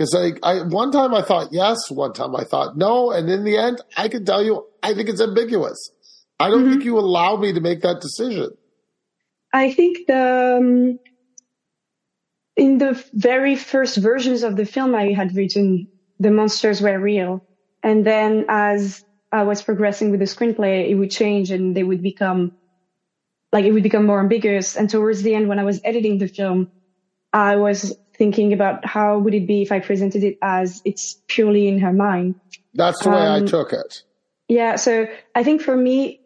Because 0.00 0.14
I, 0.14 0.50
I, 0.50 0.62
one 0.62 0.92
time 0.92 1.12
I 1.12 1.20
thought 1.20 1.48
yes, 1.52 1.90
one 1.90 2.14
time 2.14 2.34
I 2.34 2.44
thought 2.44 2.74
no, 2.74 3.10
and 3.10 3.28
in 3.28 3.44
the 3.44 3.58
end, 3.58 3.82
I 3.98 4.08
can 4.08 4.24
tell 4.24 4.42
you, 4.42 4.66
I 4.82 4.94
think 4.94 5.10
it's 5.10 5.20
ambiguous. 5.20 5.90
I 6.38 6.48
don't 6.48 6.62
mm-hmm. 6.62 6.70
think 6.70 6.84
you 6.84 6.98
allow 6.98 7.36
me 7.36 7.52
to 7.52 7.60
make 7.60 7.82
that 7.82 8.00
decision. 8.00 8.48
I 9.52 9.74
think 9.74 10.06
the 10.06 10.56
um, 10.58 10.98
in 12.56 12.78
the 12.78 13.04
very 13.12 13.56
first 13.56 13.98
versions 13.98 14.42
of 14.42 14.56
the 14.56 14.64
film, 14.64 14.94
I 14.94 15.12
had 15.12 15.36
written 15.36 15.88
the 16.18 16.30
monsters 16.30 16.80
were 16.80 16.98
real, 16.98 17.44
and 17.82 18.02
then 18.02 18.46
as 18.48 19.04
I 19.30 19.42
was 19.42 19.60
progressing 19.60 20.10
with 20.10 20.20
the 20.20 20.26
screenplay, 20.26 20.88
it 20.88 20.94
would 20.94 21.10
change 21.10 21.50
and 21.50 21.76
they 21.76 21.82
would 21.82 22.02
become 22.02 22.52
like 23.52 23.66
it 23.66 23.72
would 23.72 23.82
become 23.82 24.06
more 24.06 24.20
ambiguous. 24.20 24.76
And 24.76 24.88
towards 24.88 25.20
the 25.20 25.34
end, 25.34 25.46
when 25.46 25.58
I 25.58 25.64
was 25.64 25.78
editing 25.84 26.16
the 26.16 26.28
film, 26.28 26.70
I 27.34 27.56
was 27.56 27.94
thinking 28.20 28.52
about 28.52 28.84
how 28.84 29.18
would 29.18 29.32
it 29.32 29.46
be 29.46 29.62
if 29.62 29.72
I 29.72 29.80
presented 29.80 30.22
it 30.22 30.36
as 30.42 30.82
it's 30.84 31.16
purely 31.26 31.68
in 31.68 31.78
her 31.78 31.90
mind. 31.90 32.38
That's 32.74 33.02
the 33.02 33.08
way 33.08 33.16
um, 33.16 33.44
I 33.44 33.46
took 33.46 33.72
it. 33.72 34.02
Yeah. 34.46 34.76
So 34.76 35.06
I 35.34 35.42
think 35.42 35.62
for 35.62 35.74
me, 35.74 36.20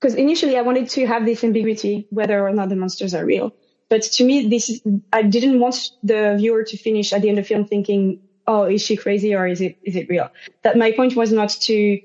because 0.00 0.16
initially 0.16 0.58
I 0.58 0.62
wanted 0.62 0.90
to 0.90 1.06
have 1.06 1.24
this 1.24 1.44
ambiguity 1.44 2.08
whether 2.10 2.44
or 2.44 2.52
not 2.52 2.68
the 2.68 2.74
monsters 2.74 3.14
are 3.14 3.24
real. 3.24 3.54
But 3.88 4.02
to 4.02 4.24
me, 4.24 4.48
this 4.48 4.70
is, 4.70 4.82
I 5.12 5.22
didn't 5.22 5.60
want 5.60 5.90
the 6.02 6.34
viewer 6.36 6.64
to 6.64 6.76
finish 6.76 7.12
at 7.12 7.22
the 7.22 7.28
end 7.28 7.38
of 7.38 7.44
the 7.44 7.48
film 7.48 7.64
thinking, 7.64 8.22
oh, 8.48 8.64
is 8.64 8.82
she 8.82 8.96
crazy 8.96 9.32
or 9.36 9.46
is 9.46 9.60
it, 9.60 9.78
is 9.84 9.94
it 9.94 10.08
real? 10.08 10.32
That 10.62 10.76
my 10.76 10.90
point 10.90 11.14
was 11.14 11.30
not 11.30 11.50
to, 11.50 12.00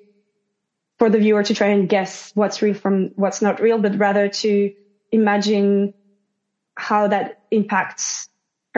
for 0.99 1.09
the 1.09 1.17
viewer 1.17 1.41
to 1.41 1.53
try 1.55 1.69
and 1.69 1.89
guess 1.89 2.31
what's 2.35 2.61
real 2.61 2.75
from 2.75 3.09
what's 3.15 3.41
not 3.41 3.59
real, 3.59 3.79
but 3.79 3.97
rather 3.97 4.29
to 4.29 4.71
imagine 5.11 5.95
how 6.75 7.07
that 7.07 7.41
impacts 7.49 8.29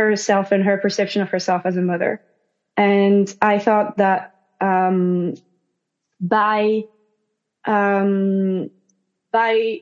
herself 0.03 0.51
and 0.51 0.63
her 0.63 0.77
perception 0.77 1.21
of 1.21 1.29
herself 1.29 1.63
as 1.65 1.77
a 1.77 1.81
mother. 1.81 2.21
And 2.75 3.33
I 3.41 3.59
thought 3.59 3.97
that 3.97 4.31
um, 4.61 5.35
by 6.21 6.83
um, 7.65 8.69
by 9.31 9.79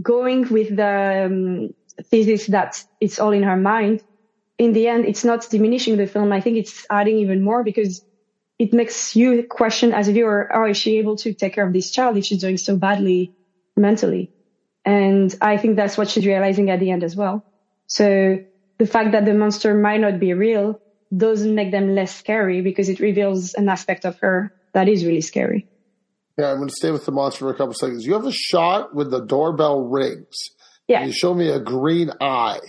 going 0.00 0.48
with 0.48 0.74
the 0.74 1.26
um, 1.26 1.70
thesis 2.04 2.46
that 2.46 2.82
it's 3.00 3.18
all 3.18 3.32
in 3.32 3.42
her 3.42 3.56
mind, 3.56 4.02
in 4.58 4.72
the 4.72 4.88
end, 4.88 5.04
it's 5.04 5.24
not 5.24 5.48
diminishing 5.50 5.96
the 5.96 6.06
film. 6.06 6.32
I 6.32 6.40
think 6.40 6.56
it's 6.56 6.86
adding 6.90 7.18
even 7.18 7.42
more 7.42 7.62
because 7.62 8.02
it 8.58 8.72
makes 8.72 9.14
you 9.14 9.44
question 9.48 9.92
as 9.92 10.08
a 10.08 10.12
viewer, 10.12 10.50
oh, 10.52 10.66
is 10.70 10.76
she 10.76 10.98
able 10.98 11.16
to 11.16 11.32
take 11.32 11.54
care 11.54 11.66
of 11.66 11.72
this 11.72 11.90
child 11.90 12.16
if 12.16 12.24
she's 12.24 12.40
doing 12.40 12.56
so 12.56 12.76
badly 12.76 13.32
mentally? 13.76 14.30
And 14.84 15.34
I 15.40 15.58
think 15.58 15.76
that's 15.76 15.96
what 15.98 16.08
she's 16.08 16.26
realizing 16.26 16.70
at 16.70 16.80
the 16.80 16.90
end 16.90 17.04
as 17.04 17.14
well. 17.14 17.44
So 17.86 18.38
the 18.78 18.86
fact 18.86 19.12
that 19.12 19.24
the 19.24 19.34
monster 19.34 19.74
might 19.74 20.00
not 20.00 20.18
be 20.18 20.32
real 20.32 20.80
doesn't 21.16 21.54
make 21.54 21.70
them 21.70 21.94
less 21.94 22.14
scary 22.14 22.60
because 22.60 22.88
it 22.88 23.00
reveals 23.00 23.54
an 23.54 23.68
aspect 23.68 24.04
of 24.04 24.18
her 24.20 24.52
that 24.72 24.88
is 24.88 25.04
really 25.04 25.20
scary. 25.20 25.66
Yeah, 26.38 26.52
I'm 26.52 26.58
going 26.58 26.68
to 26.68 26.74
stay 26.74 26.92
with 26.92 27.04
the 27.04 27.12
monster 27.12 27.40
for 27.40 27.50
a 27.50 27.54
couple 27.54 27.74
seconds. 27.74 28.06
You 28.06 28.12
have 28.12 28.26
a 28.26 28.32
shot 28.32 28.94
with 28.94 29.10
the 29.10 29.20
doorbell 29.20 29.80
rings. 29.80 30.36
Yeah. 30.86 31.04
You 31.04 31.12
show 31.12 31.34
me 31.34 31.48
a 31.48 31.58
green 31.58 32.12
eye. 32.20 32.60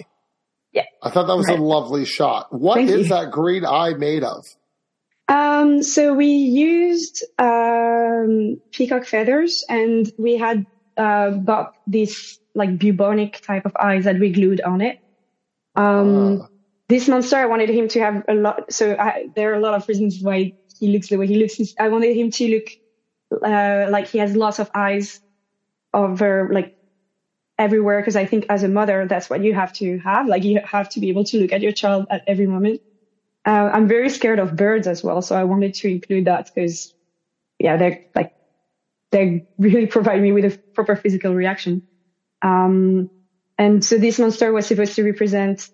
Yeah. 0.74 0.86
I 1.04 1.12
thought 1.12 1.28
that 1.28 1.38
was 1.38 1.48
right. 1.48 1.60
a 1.60 1.64
lovely 1.64 2.06
shot. 2.06 2.48
What 2.52 2.76
Thank 2.76 2.90
is 2.90 3.10
you. 3.10 3.16
that 3.16 3.32
green 3.32 3.66
eye 3.66 3.94
made 3.94 4.24
of? 4.24 4.44
Um, 5.28 5.84
so 5.84 6.16
we 6.16 6.26
used 6.26 7.24
um, 7.38 8.60
peacock 8.72 9.06
feathers 9.06 9.64
and 9.70 10.12
we 10.18 10.38
had 10.38 10.66
uh, 10.98 11.30
got 11.30 11.74
this 11.86 12.40
like 12.56 12.80
bubonic 12.80 13.40
type 13.42 13.66
of 13.66 13.76
eyes 13.80 14.06
that 14.06 14.20
we 14.20 14.32
glued 14.32 14.62
on 14.62 14.82
it. 14.82 15.00
Um, 15.76 16.42
Ah. 16.42 16.48
This 16.90 17.08
monster, 17.08 17.38
I 17.38 17.46
wanted 17.48 17.70
him 17.70 17.88
to 17.90 18.00
have 18.02 18.24
a 18.28 18.36
lot. 18.36 18.72
So 18.74 18.96
I, 18.98 19.28
there 19.36 19.52
are 19.52 19.56
a 19.56 19.62
lot 19.62 19.76
of 19.76 19.88
reasons 19.88 20.20
why 20.22 20.54
he 20.80 20.90
looks 20.90 21.10
the 21.10 21.18
way 21.18 21.28
he 21.28 21.38
looks. 21.38 21.60
I 21.80 21.90
wanted 21.90 22.16
him 22.18 22.32
to 22.32 22.48
look 22.50 22.68
uh, 23.46 23.88
like 23.92 24.08
he 24.10 24.20
has 24.20 24.36
lots 24.36 24.60
of 24.60 24.70
eyes 24.76 25.22
over 25.94 26.50
like 26.54 26.74
everywhere 27.60 28.02
because 28.02 28.16
I 28.16 28.26
think 28.26 28.48
as 28.50 28.64
a 28.64 28.70
mother, 28.70 29.08
that's 29.08 29.30
what 29.30 29.44
you 29.44 29.54
have 29.54 29.74
to 29.76 30.00
have. 30.00 30.28
Like 30.28 30.44
you 30.44 30.62
have 30.64 30.90
to 30.92 31.00
be 31.00 31.10
able 31.10 31.26
to 31.26 31.40
look 31.40 31.54
at 31.54 31.62
your 31.62 31.72
child 31.74 32.08
at 32.10 32.24
every 32.28 32.48
moment. 32.48 32.82
Uh, 33.46 33.70
I'm 33.74 33.88
very 33.88 34.10
scared 34.10 34.40
of 34.40 34.56
birds 34.56 34.88
as 34.88 35.04
well, 35.04 35.22
so 35.22 35.36
I 35.38 35.46
wanted 35.46 35.74
to 35.76 35.90
include 35.90 36.26
that 36.26 36.50
because, 36.54 36.94
yeah, 37.60 37.78
they're 37.78 38.02
like 38.16 38.32
they 39.12 39.46
really 39.60 39.88
provide 39.98 40.22
me 40.22 40.32
with 40.34 40.46
a 40.46 40.58
proper 40.76 40.96
physical 40.96 41.34
reaction. 41.36 41.84
Um, 42.42 43.10
and 43.60 43.86
so 43.86 44.00
this 44.00 44.20
monster 44.20 44.54
was 44.54 44.68
supposed 44.68 44.96
to 44.98 45.06
represent 45.06 45.70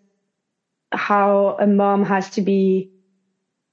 how 0.94 1.58
a 1.60 1.68
mom 1.68 2.04
has 2.06 2.32
to 2.32 2.42
be 2.44 2.90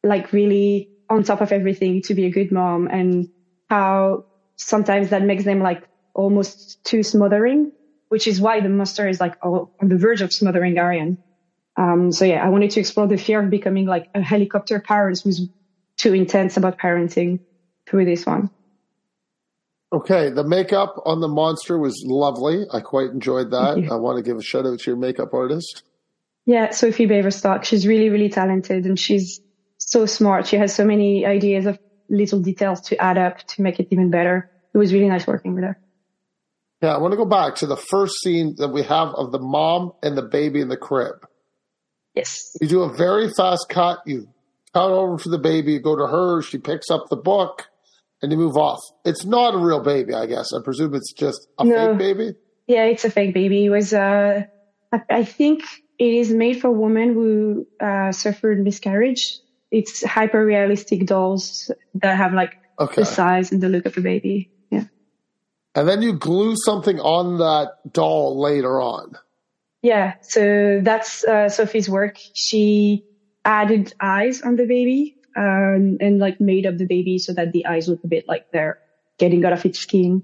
like 0.05 0.33
really 0.33 0.91
on 1.09 1.25
top 1.25 1.41
of 1.41 1.53
everything 1.53 2.03
to 2.03 2.15
be 2.15 2.27
a 2.27 2.31
good 2.31 2.53
mom 2.53 2.89
and 2.89 3.29
how 3.69 4.25
sometimes 4.57 5.11
that 5.11 5.23
makes 5.23 5.45
them 5.45 5.61
like 5.61 5.85
almost 6.15 6.79
too 6.85 7.03
smothering, 7.03 7.73
which 8.09 8.27
is 8.27 8.41
why 8.41 8.61
the 8.61 8.69
monster 8.69 9.09
is 9.09 9.21
like 9.21 9.35
on 9.43 9.69
the 9.81 9.97
verge 9.99 10.23
of 10.23 10.33
smothering 10.33 10.79
Ariane. 10.79 11.19
Um, 11.77 12.13
so 12.13 12.25
yeah, 12.27 12.45
I 12.45 12.51
wanted 12.51 12.73
to 12.73 12.81
explore 12.81 13.09
the 13.09 13.19
fear 13.19 13.43
of 13.43 13.51
becoming 13.51 13.87
like 13.87 14.09
a 14.15 14.23
helicopter 14.23 14.81
parent 14.81 15.21
who's 15.25 15.49
too 15.99 16.15
intense 16.15 16.57
about 16.59 16.79
parenting 16.79 17.41
through 17.89 18.07
this 18.07 18.27
one. 18.27 18.51
Okay, 19.93 20.31
the 20.31 20.45
makeup 20.45 20.95
on 21.05 21.21
the 21.21 21.29
monster 21.29 21.79
was 21.79 22.03
lovely. 22.07 22.65
I 22.73 22.81
quite 22.81 23.11
enjoyed 23.11 23.51
that. 23.51 23.87
I 23.91 23.97
want 23.97 24.17
to 24.17 24.23
give 24.23 24.39
a 24.39 24.43
shout 24.43 24.65
out 24.65 24.79
to 24.81 24.91
your 24.91 24.97
makeup 24.97 25.35
artist. 25.35 25.83
Yeah, 26.47 26.71
Sophie 26.71 27.07
Baverstock. 27.07 27.65
She's 27.65 27.87
really, 27.87 28.09
really 28.09 28.31
talented 28.31 28.87
and 28.87 28.99
she's 28.99 29.41
so 29.77 30.07
smart. 30.07 30.47
She 30.47 30.57
has 30.57 30.75
so 30.75 30.85
many 30.85 31.27
ideas 31.27 31.67
of 31.67 31.79
little 32.09 32.41
details 32.41 32.81
to 32.89 32.97
add 32.99 33.19
up 33.19 33.39
to 33.49 33.63
make 33.63 33.79
it 33.81 33.89
even 33.91 34.11
better. 34.11 34.51
It 34.75 34.79
was 34.79 34.93
really 34.95 35.09
nice 35.09 35.27
working 35.27 35.55
with 35.55 35.65
her. 35.65 35.79
Yeah, 36.83 36.95
I 36.95 36.99
want 36.99 37.13
to 37.13 37.17
go 37.17 37.27
back 37.27 37.57
to 37.57 37.67
the 37.67 37.77
first 37.77 38.15
scene 38.23 38.55
that 38.57 38.69
we 38.69 38.83
have 38.83 39.09
of 39.09 39.31
the 39.31 39.39
mom 39.39 39.93
and 40.03 40.17
the 40.17 40.23
baby 40.23 40.61
in 40.61 40.69
the 40.69 40.77
crib. 40.77 41.27
Yes. 42.15 42.57
You 42.61 42.69
do 42.69 42.83
a 42.83 42.93
very 42.93 43.31
fast 43.31 43.67
cut. 43.69 43.99
You 44.07 44.29
cut 44.73 44.91
over 44.91 45.19
to 45.19 45.29
the 45.29 45.39
baby, 45.39 45.75
you 45.75 45.81
go 45.81 45.97
to 45.97 46.07
her, 46.07 46.43
she 46.43 46.59
picks 46.59 46.91
up 46.91 47.09
the 47.09 47.17
book, 47.17 47.69
and 48.23 48.31
you 48.33 48.39
move 48.39 48.57
off. 48.57 48.81
It's 49.05 49.25
not 49.25 49.55
a 49.55 49.59
real 49.59 49.81
baby, 49.81 50.15
I 50.15 50.27
guess. 50.27 50.53
I 50.55 50.63
presume 50.65 50.95
it's 50.95 51.13
just 51.13 51.49
a 51.59 51.65
No. 51.65 51.91
fake 51.91 51.99
baby. 51.99 52.35
Yeah, 52.69 52.85
it's 52.85 53.05
a 53.05 53.11
fake 53.11 53.35
baby. 53.35 53.65
It 53.67 53.71
was, 53.71 53.93
uh, 53.93 54.45
I, 55.11 55.25
think 55.25 55.63
it 55.99 56.15
is 56.15 56.31
made 56.33 56.61
for 56.61 56.71
women 56.71 57.13
who, 57.15 57.67
uh, 57.81 58.13
suffered 58.13 58.63
miscarriage. 58.63 59.39
It's 59.71 60.05
hyper 60.05 60.45
realistic 60.45 61.07
dolls 61.07 61.71
that 61.95 62.17
have 62.17 62.33
like 62.33 62.55
Okay. 62.79 63.03
the 63.03 63.05
size 63.07 63.53
and 63.53 63.61
the 63.61 63.69
look 63.69 63.87
of 63.87 63.97
a 63.97 64.01
baby. 64.01 64.51
Yeah. 64.71 64.85
And 65.75 65.89
then 65.89 66.03
you 66.03 66.13
glue 66.13 66.55
something 66.57 67.01
on 67.01 67.39
that 67.39 67.93
doll 67.93 68.41
later 68.41 68.81
on. 68.81 69.13
Yeah. 69.83 70.15
So 70.23 70.81
that's, 70.83 71.25
uh, 71.25 71.49
Sophie's 71.49 71.89
work. 71.91 72.17
She 72.35 73.05
added 73.45 73.93
eyes 74.01 74.43
on 74.43 74.55
the 74.57 74.67
baby, 74.67 75.17
um, 75.37 75.99
and 76.01 76.19
like 76.19 76.41
made 76.41 76.67
up 76.67 76.77
the 76.77 76.87
baby 76.87 77.19
so 77.19 77.33
that 77.33 77.53
the 77.53 77.67
eyes 77.67 77.89
look 77.89 78.05
a 78.05 78.09
bit 78.09 78.27
like 78.29 78.51
they're 78.53 78.79
getting 79.19 79.45
out 79.45 79.53
of 79.53 79.65
its 79.65 79.79
skin. 79.79 80.23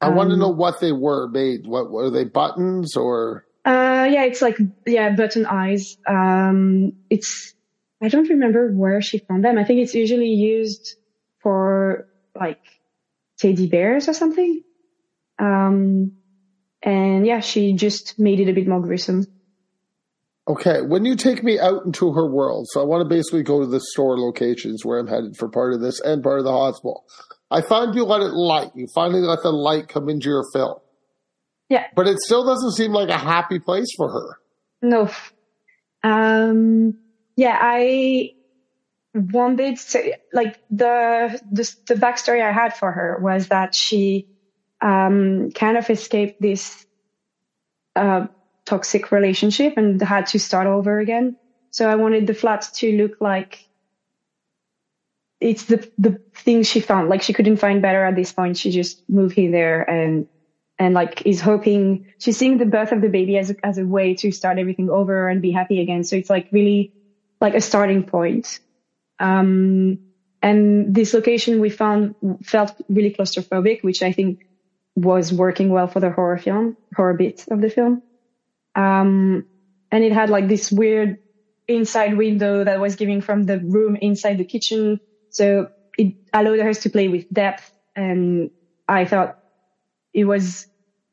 I 0.00 0.10
want 0.10 0.30
to 0.30 0.34
Um, 0.34 0.40
know 0.40 0.50
what 0.50 0.80
they 0.80 0.92
were 0.92 1.28
made. 1.28 1.66
What 1.66 1.90
were 1.90 2.10
they 2.10 2.24
buttons 2.24 2.96
or? 2.96 3.46
Uh, 3.64 4.06
yeah, 4.10 4.24
it's 4.24 4.42
like, 4.42 4.58
yeah, 4.86 5.10
button 5.16 5.46
eyes. 5.46 5.96
Um, 6.06 6.92
it's, 7.10 7.54
I 8.00 8.08
don't 8.08 8.28
remember 8.28 8.70
where 8.72 9.00
she 9.00 9.18
found 9.18 9.44
them. 9.44 9.58
I 9.58 9.64
think 9.64 9.80
it's 9.80 9.94
usually 9.94 10.28
used 10.28 10.96
for 11.42 12.06
like 12.38 12.60
teddy 13.38 13.66
bears 13.66 14.08
or 14.08 14.12
something. 14.12 14.62
Um, 15.38 16.12
and 16.82 17.26
yeah, 17.26 17.40
she 17.40 17.72
just 17.72 18.18
made 18.18 18.38
it 18.40 18.48
a 18.48 18.52
bit 18.52 18.68
more 18.68 18.80
gruesome. 18.80 19.26
Okay, 20.48 20.80
when 20.80 21.04
you 21.04 21.16
take 21.16 21.42
me 21.42 21.58
out 21.58 21.84
into 21.84 22.12
her 22.12 22.30
world, 22.30 22.68
so 22.70 22.80
I 22.80 22.84
want 22.84 23.02
to 23.02 23.08
basically 23.08 23.42
go 23.42 23.60
to 23.60 23.66
the 23.66 23.80
store 23.80 24.16
locations 24.16 24.84
where 24.84 24.98
I'm 24.98 25.08
headed 25.08 25.36
for 25.36 25.48
part 25.48 25.74
of 25.74 25.80
this 25.80 26.00
and 26.00 26.22
part 26.22 26.38
of 26.38 26.44
the 26.44 26.52
hospital. 26.52 27.04
I 27.50 27.62
find 27.62 27.94
you 27.96 28.04
let 28.04 28.20
it 28.20 28.32
light. 28.32 28.70
You 28.76 28.86
finally 28.94 29.22
let 29.22 29.42
the 29.42 29.50
light 29.50 29.88
come 29.88 30.08
into 30.08 30.28
your 30.28 30.44
film. 30.52 30.78
Yeah. 31.68 31.86
But 31.96 32.06
it 32.06 32.18
still 32.20 32.44
doesn't 32.46 32.72
seem 32.72 32.92
like 32.92 33.08
a 33.08 33.18
happy 33.18 33.58
place 33.58 33.88
for 33.96 34.08
her. 34.08 34.38
No. 34.82 35.10
Um, 36.04 36.94
yeah, 37.34 37.58
I 37.60 38.34
wanted 39.14 39.78
to, 39.78 40.16
like, 40.32 40.60
the, 40.70 41.40
the, 41.50 41.74
the 41.88 41.94
backstory 41.94 42.40
I 42.40 42.52
had 42.52 42.76
for 42.76 42.92
her 42.92 43.18
was 43.20 43.48
that 43.48 43.74
she, 43.74 44.28
um, 44.80 45.50
kind 45.52 45.76
of 45.76 45.90
escaped 45.90 46.40
this, 46.40 46.86
uh, 47.96 48.26
toxic 48.66 49.12
relationship 49.12 49.74
and 49.76 50.00
had 50.02 50.26
to 50.26 50.38
start 50.38 50.66
over 50.66 50.98
again. 50.98 51.36
So 51.70 51.88
I 51.88 51.94
wanted 51.94 52.26
the 52.26 52.34
flat 52.34 52.68
to 52.74 52.96
look 52.96 53.20
like 53.20 53.66
it's 55.40 55.64
the, 55.64 55.88
the 55.98 56.18
thing 56.34 56.62
she 56.62 56.80
found. 56.80 57.08
Like 57.08 57.22
she 57.22 57.32
couldn't 57.32 57.58
find 57.58 57.80
better 57.80 58.04
at 58.04 58.16
this 58.16 58.32
point. 58.32 58.56
She 58.56 58.70
just 58.70 59.02
moved 59.08 59.34
here 59.34 59.50
there 59.50 59.82
and, 59.88 60.26
and 60.78 60.94
like 60.94 61.24
is 61.26 61.40
hoping 61.40 62.06
she's 62.18 62.36
seeing 62.36 62.58
the 62.58 62.66
birth 62.66 62.92
of 62.92 63.00
the 63.00 63.08
baby 63.08 63.38
as 63.38 63.50
a, 63.50 63.56
as 63.62 63.78
a 63.78 63.86
way 63.86 64.14
to 64.14 64.32
start 64.32 64.58
everything 64.58 64.90
over 64.90 65.28
and 65.28 65.40
be 65.40 65.52
happy 65.52 65.80
again. 65.80 66.04
So 66.04 66.16
it's 66.16 66.30
like 66.30 66.48
really 66.50 66.92
like 67.40 67.54
a 67.54 67.60
starting 67.60 68.02
point. 68.02 68.60
Um, 69.18 69.98
and 70.42 70.94
this 70.94 71.14
location 71.14 71.60
we 71.60 71.70
found 71.70 72.14
felt 72.42 72.74
really 72.88 73.10
claustrophobic, 73.10 73.82
which 73.82 74.02
I 74.02 74.12
think 74.12 74.46
was 74.94 75.32
working 75.32 75.68
well 75.68 75.88
for 75.88 76.00
the 76.00 76.10
horror 76.10 76.38
film, 76.38 76.76
horror 76.94 77.14
bit 77.14 77.44
of 77.50 77.60
the 77.60 77.70
film. 77.70 78.02
Um, 78.76 79.44
and 79.90 80.04
it 80.04 80.12
had 80.12 80.30
like 80.30 80.48
this 80.48 80.70
weird 80.70 81.18
inside 81.66 82.16
window 82.16 82.62
that 82.62 82.78
was 82.78 82.94
giving 82.94 83.20
from 83.20 83.44
the 83.44 83.58
room 83.58 83.96
inside 83.96 84.38
the 84.38 84.44
kitchen. 84.44 85.00
So 85.30 85.68
it 85.98 86.14
allowed 86.32 86.60
us 86.60 86.82
to 86.82 86.90
play 86.90 87.08
with 87.08 87.26
depth. 87.32 87.72
And 87.96 88.50
I 88.86 89.04
thought 89.06 89.36
it 90.12 90.24
was 90.24 90.66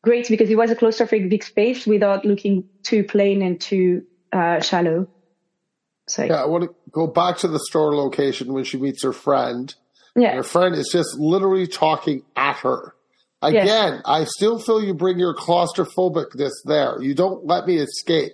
great 0.04 0.28
because 0.28 0.50
it 0.50 0.58
was 0.58 0.70
a 0.70 0.76
claustrophobic 0.76 1.30
big 1.30 1.44
space 1.44 1.88
without 1.88 2.26
looking 2.26 2.66
too 2.84 3.04
plain 3.04 3.42
and 3.42 3.60
too 3.60 4.04
uh, 4.32 4.60
shallow. 4.60 5.08
So 6.08 6.26
Yeah, 6.26 6.44
I 6.44 6.46
want 6.46 6.66
to 6.66 6.76
go 6.92 7.08
back 7.08 7.38
to 7.38 7.48
the 7.48 7.60
store 7.60 7.96
location 7.96 8.54
when 8.54 8.66
she 8.66 8.78
meets 8.78 9.04
her 9.04 9.14
friend. 9.14 9.74
yeah, 10.16 10.36
Her 10.36 10.44
friend 10.44 10.76
is 10.76 10.90
just 10.92 11.18
literally 11.18 11.68
talking 11.68 12.24
at 12.36 12.58
her. 12.58 12.94
Yes. 13.50 13.64
Again, 13.66 14.02
I 14.06 14.24
still 14.26 14.60
feel 14.60 14.84
you 14.84 14.94
bring 14.94 15.20
your 15.20 15.36
claustrophobicness 15.36 16.52
there. 16.66 17.02
You 17.02 17.14
don't 17.16 17.46
let 17.46 17.66
me 17.68 17.78
escape. 17.78 18.34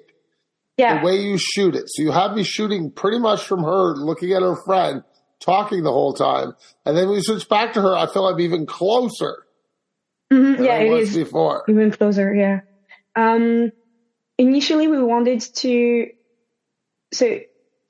yeah, 0.77 0.99
the 0.99 1.05
way 1.05 1.15
you 1.21 1.37
shoot 1.37 1.75
it. 1.75 1.85
So 1.87 2.03
you 2.03 2.11
have 2.11 2.33
me 2.35 2.43
shooting 2.43 2.91
pretty 2.91 3.19
much 3.19 3.43
from 3.45 3.63
her, 3.63 3.95
looking 3.95 4.33
at 4.33 4.41
her 4.41 4.55
friend, 4.65 5.03
talking 5.39 5.83
the 5.83 5.91
whole 5.91 6.13
time, 6.13 6.53
and 6.85 6.95
then 6.97 7.09
we 7.09 7.21
switch 7.21 7.47
back 7.49 7.73
to 7.73 7.81
her. 7.81 7.95
I 7.95 8.07
feel 8.11 8.25
I'm 8.27 8.39
even 8.39 8.65
closer 8.65 9.45
Mhm, 10.31 10.57
than 10.57 10.65
yeah, 10.65 10.73
I 10.73 10.83
it 10.83 10.89
was 10.89 11.09
is 11.09 11.15
before. 11.17 11.63
even 11.67 11.91
closer. 11.91 12.33
Yeah. 12.33 12.61
Um, 13.15 13.71
initially 14.37 14.87
we 14.87 15.01
wanted 15.01 15.41
to, 15.41 16.07
so 17.11 17.39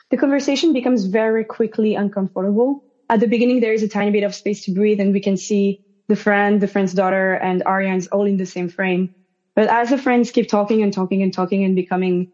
the 0.09 0.17
conversation 0.17 0.73
becomes 0.73 1.05
very 1.05 1.43
quickly 1.43 1.95
uncomfortable. 1.95 2.83
At 3.09 3.19
the 3.19 3.27
beginning, 3.27 3.59
there 3.59 3.73
is 3.73 3.83
a 3.83 3.89
tiny 3.89 4.11
bit 4.11 4.23
of 4.23 4.33
space 4.33 4.65
to 4.65 4.71
breathe 4.71 4.99
and 4.99 5.13
we 5.13 5.19
can 5.19 5.35
see 5.37 5.81
the 6.09 6.17
friend, 6.17 6.61
the 6.61 6.67
friend's 6.67 6.93
daughter, 6.93 7.35
and 7.35 7.63
Ariane's 7.65 8.07
all 8.07 8.25
in 8.25 8.37
the 8.37 8.47
same 8.47 8.69
frame. 8.69 9.11
But 9.55 9.69
as 9.69 9.91
the 9.91 9.97
friends 9.97 10.31
keep 10.31 10.49
talking 10.49 10.83
and 10.83 10.93
talking 10.93 11.23
and 11.23 11.33
talking 11.33 11.63
and 11.65 11.75
becoming 11.75 12.27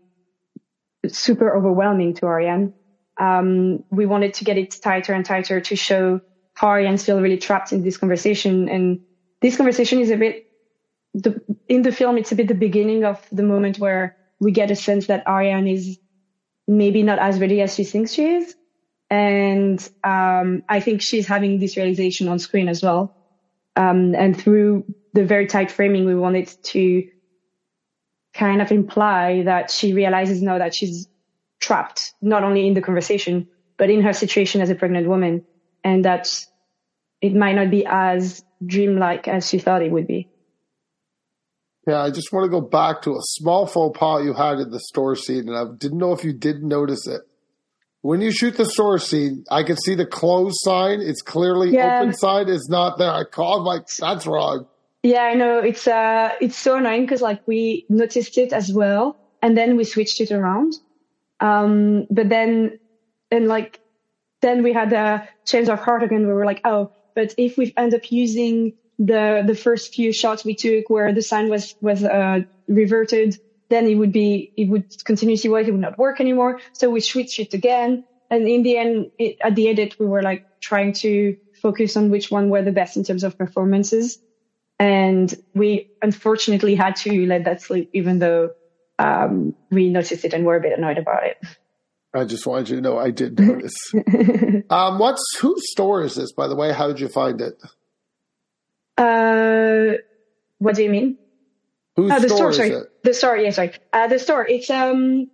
super 1.08 1.56
overwhelming 1.56 2.16
to 2.16 2.28
Ariane, 2.28 2.74
um, 3.20 3.84
we 3.92 4.08
wanted 4.08 4.36
to 4.36 4.46
get 4.46 4.58
it 4.58 4.76
tighter 4.82 5.14
and 5.14 5.26
tighter 5.26 5.62
to 5.62 5.76
show 5.76 6.22
how 6.56 6.70
Ariane's 6.70 7.06
feel 7.06 7.22
really 7.22 7.38
trapped 7.38 7.74
in 7.74 7.84
this 7.84 7.98
conversation. 7.98 8.70
And 8.70 9.00
this 9.42 9.58
conversation 9.58 10.00
is 10.00 10.12
a 10.12 10.18
bit, 10.18 10.44
the, 11.14 11.42
in 11.68 11.84
the 11.84 11.92
film, 11.92 12.18
it's 12.18 12.32
a 12.32 12.36
bit 12.36 12.48
the 12.48 12.56
beginning 12.56 13.06
of 13.06 13.22
the 13.32 13.44
moment 13.44 13.80
where 13.80 14.16
we 14.40 14.52
get 14.52 14.72
a 14.72 14.76
sense 14.76 15.08
that 15.08 15.28
Ariane 15.28 15.68
is 15.68 15.98
maybe 16.68 17.04
not 17.04 17.20
as 17.20 17.40
ready 17.40 17.62
as 17.62 17.76
she 17.76 17.84
thinks 17.84 18.14
she 18.14 18.26
is. 18.26 18.56
And 19.10 19.80
um, 20.04 20.64
I 20.70 20.80
think 20.82 21.02
she's 21.02 21.28
having 21.28 21.60
this 21.60 21.78
realization 21.78 22.28
on 22.30 22.40
screen 22.40 22.70
as 22.70 22.84
well. 22.84 23.15
Um, 23.76 24.16
and 24.16 24.40
through 24.40 24.86
the 25.14 25.26
very 25.26 25.48
tight 25.48 25.72
framing, 25.72 26.06
we 26.06 26.16
wanted 26.16 26.48
to 26.64 27.08
kind 28.34 28.62
of 28.62 28.72
imply 28.72 29.44
that 29.44 29.72
she 29.72 29.94
realizes 29.94 30.42
now 30.42 30.58
that 30.58 30.76
she's 30.76 31.08
trapped, 31.60 32.14
not 32.22 32.44
only 32.44 32.68
in 32.68 32.74
the 32.74 32.82
conversation, 32.82 33.48
but 33.78 33.90
in 33.90 34.02
her 34.02 34.14
situation 34.14 34.62
as 34.62 34.70
a 34.70 34.76
pregnant 34.76 35.08
woman, 35.08 35.44
and 35.84 36.06
that 36.06 36.46
it 37.22 37.34
might 37.34 37.56
not 37.56 37.72
be 37.72 37.86
as 37.86 38.44
dreamlike 38.66 39.28
as 39.28 39.50
she 39.50 39.60
thought 39.60 39.82
it 39.82 39.92
would 39.92 40.08
be. 40.08 40.30
Yeah, 41.88 42.02
I 42.02 42.10
just 42.10 42.34
want 42.34 42.46
to 42.46 42.50
go 42.50 42.62
back 42.62 43.04
to 43.04 43.12
a 43.12 43.22
small 43.22 43.68
faux 43.68 43.98
pas 43.98 44.24
you 44.24 44.34
had 44.34 44.60
in 44.60 44.72
the 44.72 44.80
store 44.80 45.16
scene, 45.16 45.48
and 45.48 45.58
I 45.58 45.66
didn't 45.78 46.00
know 46.00 46.14
if 46.14 46.24
you 46.24 46.34
did 46.34 46.64
notice 46.64 47.08
it. 47.08 47.22
When 48.06 48.22
you 48.22 48.32
shoot 48.32 48.56
the 48.56 48.66
store 48.66 49.00
scene, 49.00 49.46
I 49.50 49.64
can 49.64 49.78
see 49.78 49.96
the 49.96 50.06
closed 50.06 50.58
sign. 50.60 51.02
It's 51.02 51.24
clearly 51.24 51.72
yeah. 51.72 52.02
open 52.02 52.14
sign 52.14 52.50
is 52.50 52.70
not 52.70 53.00
there. 53.00 53.10
I 53.10 53.24
called 53.24 53.64
like 53.64 53.88
that's 53.88 54.28
wrong. 54.28 54.68
Yeah, 55.02 55.24
I 55.24 55.34
know. 55.34 55.58
It's 55.58 55.88
uh, 55.88 56.30
it's 56.40 56.56
so 56.56 56.78
annoying 56.78 57.02
because 57.02 57.24
like 57.24 57.42
we 57.48 57.84
noticed 57.90 58.38
it 58.38 58.54
as 58.54 58.72
well, 58.72 59.18
and 59.42 59.58
then 59.58 59.76
we 59.76 59.86
switched 59.86 60.22
it 60.22 60.32
around. 60.32 60.76
Um, 61.40 62.06
but 62.12 62.30
then, 62.30 62.78
and 63.32 63.48
like, 63.48 63.80
then 64.42 64.62
we 64.62 64.72
had 64.72 64.94
a 64.94 65.28
change 65.44 65.68
of 65.68 65.80
heart 65.80 66.04
again. 66.04 66.28
We 66.28 66.34
were 66.34 66.46
like, 66.46 66.62
oh, 66.64 66.92
but 67.16 67.34
if 67.40 67.58
we 67.58 67.74
end 67.76 67.96
up 67.96 68.12
using 68.12 68.74
the 69.00 69.42
the 69.44 69.56
first 69.56 69.96
few 69.96 70.14
shots 70.14 70.46
we 70.46 70.54
took 70.54 70.92
where 70.92 71.12
the 71.12 71.24
sign 71.24 71.50
was 71.50 71.74
was 71.82 72.04
uh, 72.04 72.42
reverted, 72.68 73.40
then 73.70 73.88
it 73.88 73.96
would 73.96 74.12
be 74.12 74.52
it 74.58 74.66
would 74.70 75.04
continuously 75.06 75.50
work. 75.50 75.68
It 75.68 75.72
would 75.72 75.82
not 75.82 75.98
work 75.98 76.20
anymore. 76.20 76.60
So 76.74 76.90
we 76.90 77.00
switched 77.00 77.40
it 77.40 77.54
again. 77.54 78.06
And 78.30 78.48
in 78.48 78.64
the 78.64 78.78
end, 78.78 79.12
it, 79.20 79.38
at 79.42 79.56
the 79.56 79.70
edit, 79.70 80.00
we 80.00 80.06
were 80.06 80.22
like 80.22 80.46
trying 80.60 80.94
to 80.94 81.38
focus 81.62 81.96
on 81.96 82.10
which 82.10 82.32
one 82.32 82.50
were 82.50 82.62
the 82.62 82.72
best 82.72 82.98
in 82.98 83.04
terms 83.04 83.24
of 83.24 83.38
performances. 83.38 84.20
And 84.78 85.34
we 85.54 85.92
unfortunately 86.02 86.76
had 86.76 86.96
to 86.98 87.26
let 87.26 87.46
that 87.46 87.62
slip, 87.62 87.90
even 87.94 88.20
though 88.20 88.52
um, 89.00 89.56
we 89.72 89.90
noticed 89.90 90.26
it 90.26 90.34
and 90.34 90.46
were 90.46 90.58
a 90.58 90.62
bit 90.62 90.78
annoyed 90.78 90.98
about 90.98 91.26
it. 91.26 91.38
I 92.14 92.24
just 92.24 92.48
wanted 92.48 92.70
you 92.70 92.76
to 92.78 92.82
know 92.82 92.98
I 92.98 93.12
did 93.12 93.40
notice. 93.40 93.76
um, 94.70 95.00
what's 95.00 95.38
whose 95.40 95.72
store 95.72 96.02
is 96.02 96.16
this, 96.16 96.32
by 96.32 96.48
the 96.48 96.56
way? 96.56 96.72
How 96.72 96.88
did 96.88 97.00
you 97.00 97.10
find 97.10 97.42
it? 97.42 97.62
Uh, 98.98 99.98
what 100.60 100.76
do 100.76 100.84
you 100.84 100.90
mean? 100.90 101.18
Whose 101.98 102.10
the 102.22 102.30
store, 102.30 102.38
store 102.38 102.54
sorry. 102.54 102.70
it? 102.72 102.88
The 103.06 103.14
store, 103.14 103.38
yeah, 103.38 103.52
sorry. 103.52 103.72
Uh, 103.94 104.08
the 104.08 104.18
store. 104.18 104.48
It's 104.48 104.68
um, 104.72 105.30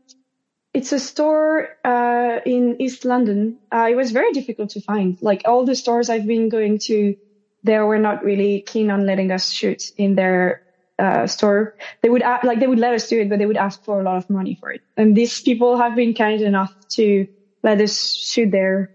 it's 0.74 0.92
a 0.92 1.00
store 1.00 1.70
uh, 1.86 2.40
in 2.46 2.82
East 2.82 3.06
London. 3.06 3.60
Uh, 3.72 3.88
it 3.90 3.96
was 3.96 4.12
very 4.12 4.34
difficult 4.34 4.72
to 4.72 4.82
find. 4.82 5.18
Like 5.22 5.44
all 5.46 5.64
the 5.66 5.76
stores 5.76 6.10
I've 6.10 6.28
been 6.28 6.50
going 6.50 6.80
to, 6.90 7.16
they 7.64 7.80
were 7.80 7.98
not 7.98 8.26
really 8.26 8.60
keen 8.60 8.92
on 8.92 9.06
letting 9.06 9.32
us 9.32 9.52
shoot 9.52 9.94
in 9.96 10.16
their 10.16 10.64
uh, 11.00 11.28
store. 11.28 11.78
They 12.02 12.10
would 12.10 12.24
like 12.44 12.60
they 12.60 12.68
would 12.68 12.78
let 12.78 12.94
us 12.94 13.08
do 13.08 13.22
it, 13.22 13.30
but 13.30 13.40
they 13.40 13.46
would 13.46 13.56
ask 13.56 13.82
for 13.86 14.02
a 14.02 14.04
lot 14.04 14.18
of 14.18 14.30
money 14.30 14.56
for 14.60 14.74
it. 14.74 14.82
And 14.98 15.16
these 15.16 15.42
people 15.42 15.78
have 15.78 15.96
been 15.96 16.14
kind 16.14 16.42
enough 16.42 16.76
to 17.00 17.26
let 17.64 17.80
us 17.80 18.14
shoot 18.14 18.52
there 18.52 18.92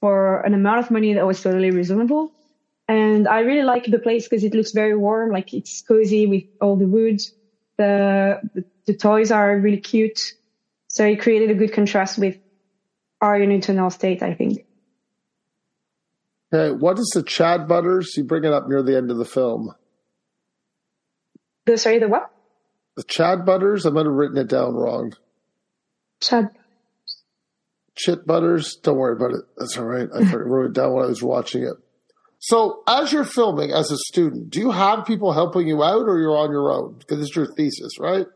for 0.00 0.40
an 0.40 0.52
amount 0.52 0.80
of 0.80 0.90
money 0.90 1.14
that 1.14 1.24
was 1.24 1.40
totally 1.40 1.70
reasonable. 1.70 2.32
And 2.88 3.28
I 3.28 3.40
really 3.40 3.62
like 3.62 3.86
the 3.86 4.00
place 4.00 4.26
because 4.26 4.42
it 4.42 4.52
looks 4.52 4.72
very 4.72 4.96
warm, 4.96 5.30
like 5.30 5.54
it's 5.54 5.80
cozy 5.82 6.26
with 6.26 6.42
all 6.60 6.74
the 6.74 6.88
wood. 6.88 7.20
The, 7.76 8.40
the, 8.54 8.64
the 8.86 8.94
toys 8.94 9.30
are 9.30 9.56
really 9.58 9.80
cute. 9.80 10.34
So 10.88 11.04
it 11.04 11.20
created 11.20 11.50
a 11.50 11.54
good 11.54 11.72
contrast 11.72 12.18
with 12.18 12.38
our 13.20 13.36
internal 13.36 13.90
state, 13.90 14.22
I 14.22 14.34
think. 14.34 14.64
Okay, 16.52 16.74
what 16.74 16.98
is 16.98 17.10
the 17.14 17.22
Chad 17.22 17.66
Butters? 17.66 18.16
You 18.16 18.24
bring 18.24 18.44
it 18.44 18.52
up 18.52 18.68
near 18.68 18.82
the 18.82 18.96
end 18.96 19.10
of 19.10 19.16
the 19.16 19.24
film. 19.24 19.74
The 21.66 21.76
sorry, 21.76 21.98
the 21.98 22.08
what? 22.08 22.30
The 22.96 23.02
Chad 23.02 23.44
Butters. 23.44 23.84
I 23.84 23.90
might 23.90 24.06
have 24.06 24.14
written 24.14 24.38
it 24.38 24.48
down 24.48 24.74
wrong. 24.74 25.12
Chad. 26.20 26.50
Chit 27.96 28.26
Butters. 28.26 28.76
Don't 28.76 28.96
worry 28.96 29.16
about 29.16 29.32
it. 29.32 29.44
That's 29.56 29.76
all 29.76 29.84
right. 29.84 30.08
I 30.14 30.32
wrote 30.34 30.66
it 30.66 30.72
down 30.74 30.92
when 30.92 31.04
I 31.04 31.08
was 31.08 31.22
watching 31.22 31.64
it. 31.64 31.74
So, 32.38 32.82
as 32.86 33.12
you're 33.12 33.24
filming 33.24 33.72
as 33.72 33.90
a 33.90 33.96
student, 33.96 34.50
do 34.50 34.60
you 34.60 34.70
have 34.70 35.06
people 35.06 35.32
helping 35.32 35.66
you 35.66 35.82
out, 35.82 36.06
or 36.06 36.18
you're 36.18 36.36
on 36.36 36.50
your 36.50 36.70
own? 36.70 36.96
Because 36.98 37.20
it's 37.20 37.34
your 37.34 37.46
thesis, 37.54 37.98
right? 37.98 38.26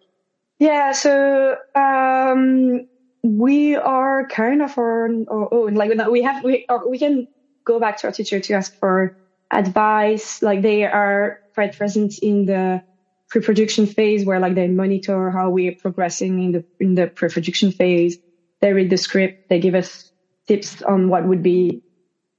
Yeah. 0.61 0.93
So 0.93 1.57
um, 1.75 2.87
we 3.23 3.77
are 3.77 4.29
kind 4.29 4.63
of 4.63 4.77
on 4.77 5.27
our 5.31 5.53
own. 5.53 5.75
Like 5.75 5.91
we 6.11 6.23
have, 6.23 6.45
we 6.45 6.67
we 6.87 6.99
can 6.99 7.29
go 7.65 7.81
back 7.81 7.97
to 7.99 8.07
our 8.07 8.13
teacher 8.13 8.41
to 8.41 8.55
ask 8.55 8.79
for 8.79 9.17
advice. 9.51 10.43
Like 10.43 10.63
they 10.63 10.85
are 10.85 11.41
quite 11.55 11.77
present 11.77 12.19
in 12.19 12.45
the 12.45 12.83
pre-production 13.31 13.87
phase, 13.87 14.25
where 14.25 14.39
like 14.39 14.55
they 14.55 14.69
monitor 14.69 15.31
how 15.31 15.49
we 15.49 15.69
are 15.69 15.75
progressing 15.75 16.43
in 16.43 16.53
the 16.53 16.65
in 16.79 16.95
the 16.95 17.07
pre-production 17.07 17.73
phase. 17.73 18.19
They 18.61 18.75
read 18.75 18.91
the 18.91 18.99
script. 18.99 19.49
They 19.49 19.61
give 19.61 19.75
us 19.75 20.13
tips 20.47 20.83
on 20.83 21.09
what 21.09 21.27
would 21.27 21.43
be 21.43 21.83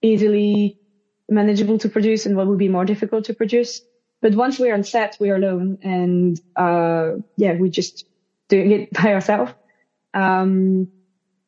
easily 0.04 0.78
manageable 1.32 1.80
to 1.80 1.90
produce 1.90 2.26
and 2.26 2.36
what 2.36 2.48
would 2.48 2.60
be 2.60 2.70
more 2.70 2.86
difficult 2.86 3.26
to 3.26 3.34
produce. 3.34 3.82
But 4.22 4.36
once 4.36 4.60
we're 4.60 4.74
on 4.74 4.84
set, 4.84 5.18
we're 5.20 5.38
alone 5.38 5.80
and, 5.82 6.40
uh, 6.56 7.14
yeah, 7.38 7.54
we're 7.54 7.72
just 7.72 8.06
doing 8.50 8.72
it 8.72 8.94
by 8.94 9.14
ourselves. 9.14 9.54
Um, 10.14 10.90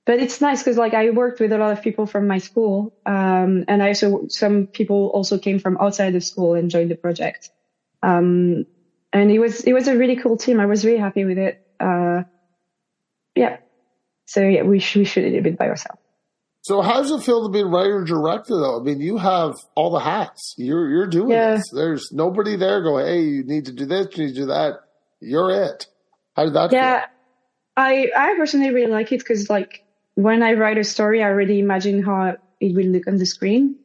but 0.05 0.19
it's 0.19 0.41
nice 0.41 0.61
because 0.63 0.77
like 0.77 0.93
I 0.93 1.11
worked 1.11 1.39
with 1.39 1.51
a 1.51 1.57
lot 1.57 1.71
of 1.71 1.81
people 1.81 2.05
from 2.05 2.27
my 2.27 2.39
school. 2.39 2.93
Um, 3.05 3.65
and 3.67 3.83
I 3.83 3.89
also, 3.89 4.27
some 4.27 4.67
people 4.67 5.07
also 5.13 5.37
came 5.37 5.59
from 5.59 5.77
outside 5.79 6.13
the 6.13 6.21
school 6.21 6.55
and 6.55 6.69
joined 6.69 6.91
the 6.91 6.95
project. 6.95 7.51
Um, 8.01 8.65
and 9.13 9.31
it 9.31 9.39
was, 9.39 9.61
it 9.61 9.73
was 9.73 9.87
a 9.87 9.95
really 9.95 10.15
cool 10.15 10.37
team. 10.37 10.59
I 10.59 10.65
was 10.65 10.83
really 10.83 10.97
happy 10.97 11.23
with 11.25 11.37
it. 11.37 11.65
Uh, 11.79 12.23
yeah. 13.35 13.57
So 14.25 14.41
yeah, 14.41 14.63
we, 14.63 14.69
we 14.95 15.05
shoot 15.05 15.17
it 15.17 15.37
a 15.37 15.41
bit 15.41 15.57
by 15.57 15.69
ourselves. 15.69 16.02
So 16.63 16.81
how 16.81 17.01
does 17.01 17.11
it 17.11 17.21
feel 17.23 17.43
to 17.43 17.49
be 17.49 17.59
a 17.59 17.65
writer 17.65 18.05
director 18.05 18.55
though? 18.55 18.79
I 18.79 18.83
mean, 18.83 19.01
you 19.01 19.17
have 19.17 19.55
all 19.75 19.91
the 19.91 19.99
hats. 19.99 20.55
You're 20.57 20.89
you're 20.89 21.07
doing 21.07 21.31
yeah. 21.31 21.55
this. 21.55 21.69
There's 21.69 22.09
nobody 22.13 22.55
there 22.55 22.81
going, 22.81 23.05
"Hey, 23.05 23.21
you 23.21 23.43
need 23.43 23.65
to 23.65 23.73
do 23.73 23.85
this, 23.85 24.07
you 24.17 24.27
need 24.27 24.35
to 24.35 24.41
do 24.41 24.45
that." 24.45 24.79
You're 25.19 25.51
it. 25.51 25.87
How 26.37 26.45
did 26.45 26.53
that 26.53 26.71
yeah, 26.71 27.01
feel? 27.01 27.09
I 27.75 28.11
I 28.15 28.35
personally 28.37 28.73
really 28.73 28.91
like 28.91 29.11
it 29.11 29.19
because 29.19 29.49
like 29.49 29.83
when 30.15 30.41
I 30.41 30.53
write 30.53 30.77
a 30.77 30.85
story, 30.85 31.21
I 31.21 31.27
already 31.27 31.59
imagine 31.59 32.01
how 32.01 32.37
it 32.61 32.73
will 32.73 32.85
look 32.85 33.07
on 33.07 33.17
the 33.17 33.25
screen. 33.25 33.75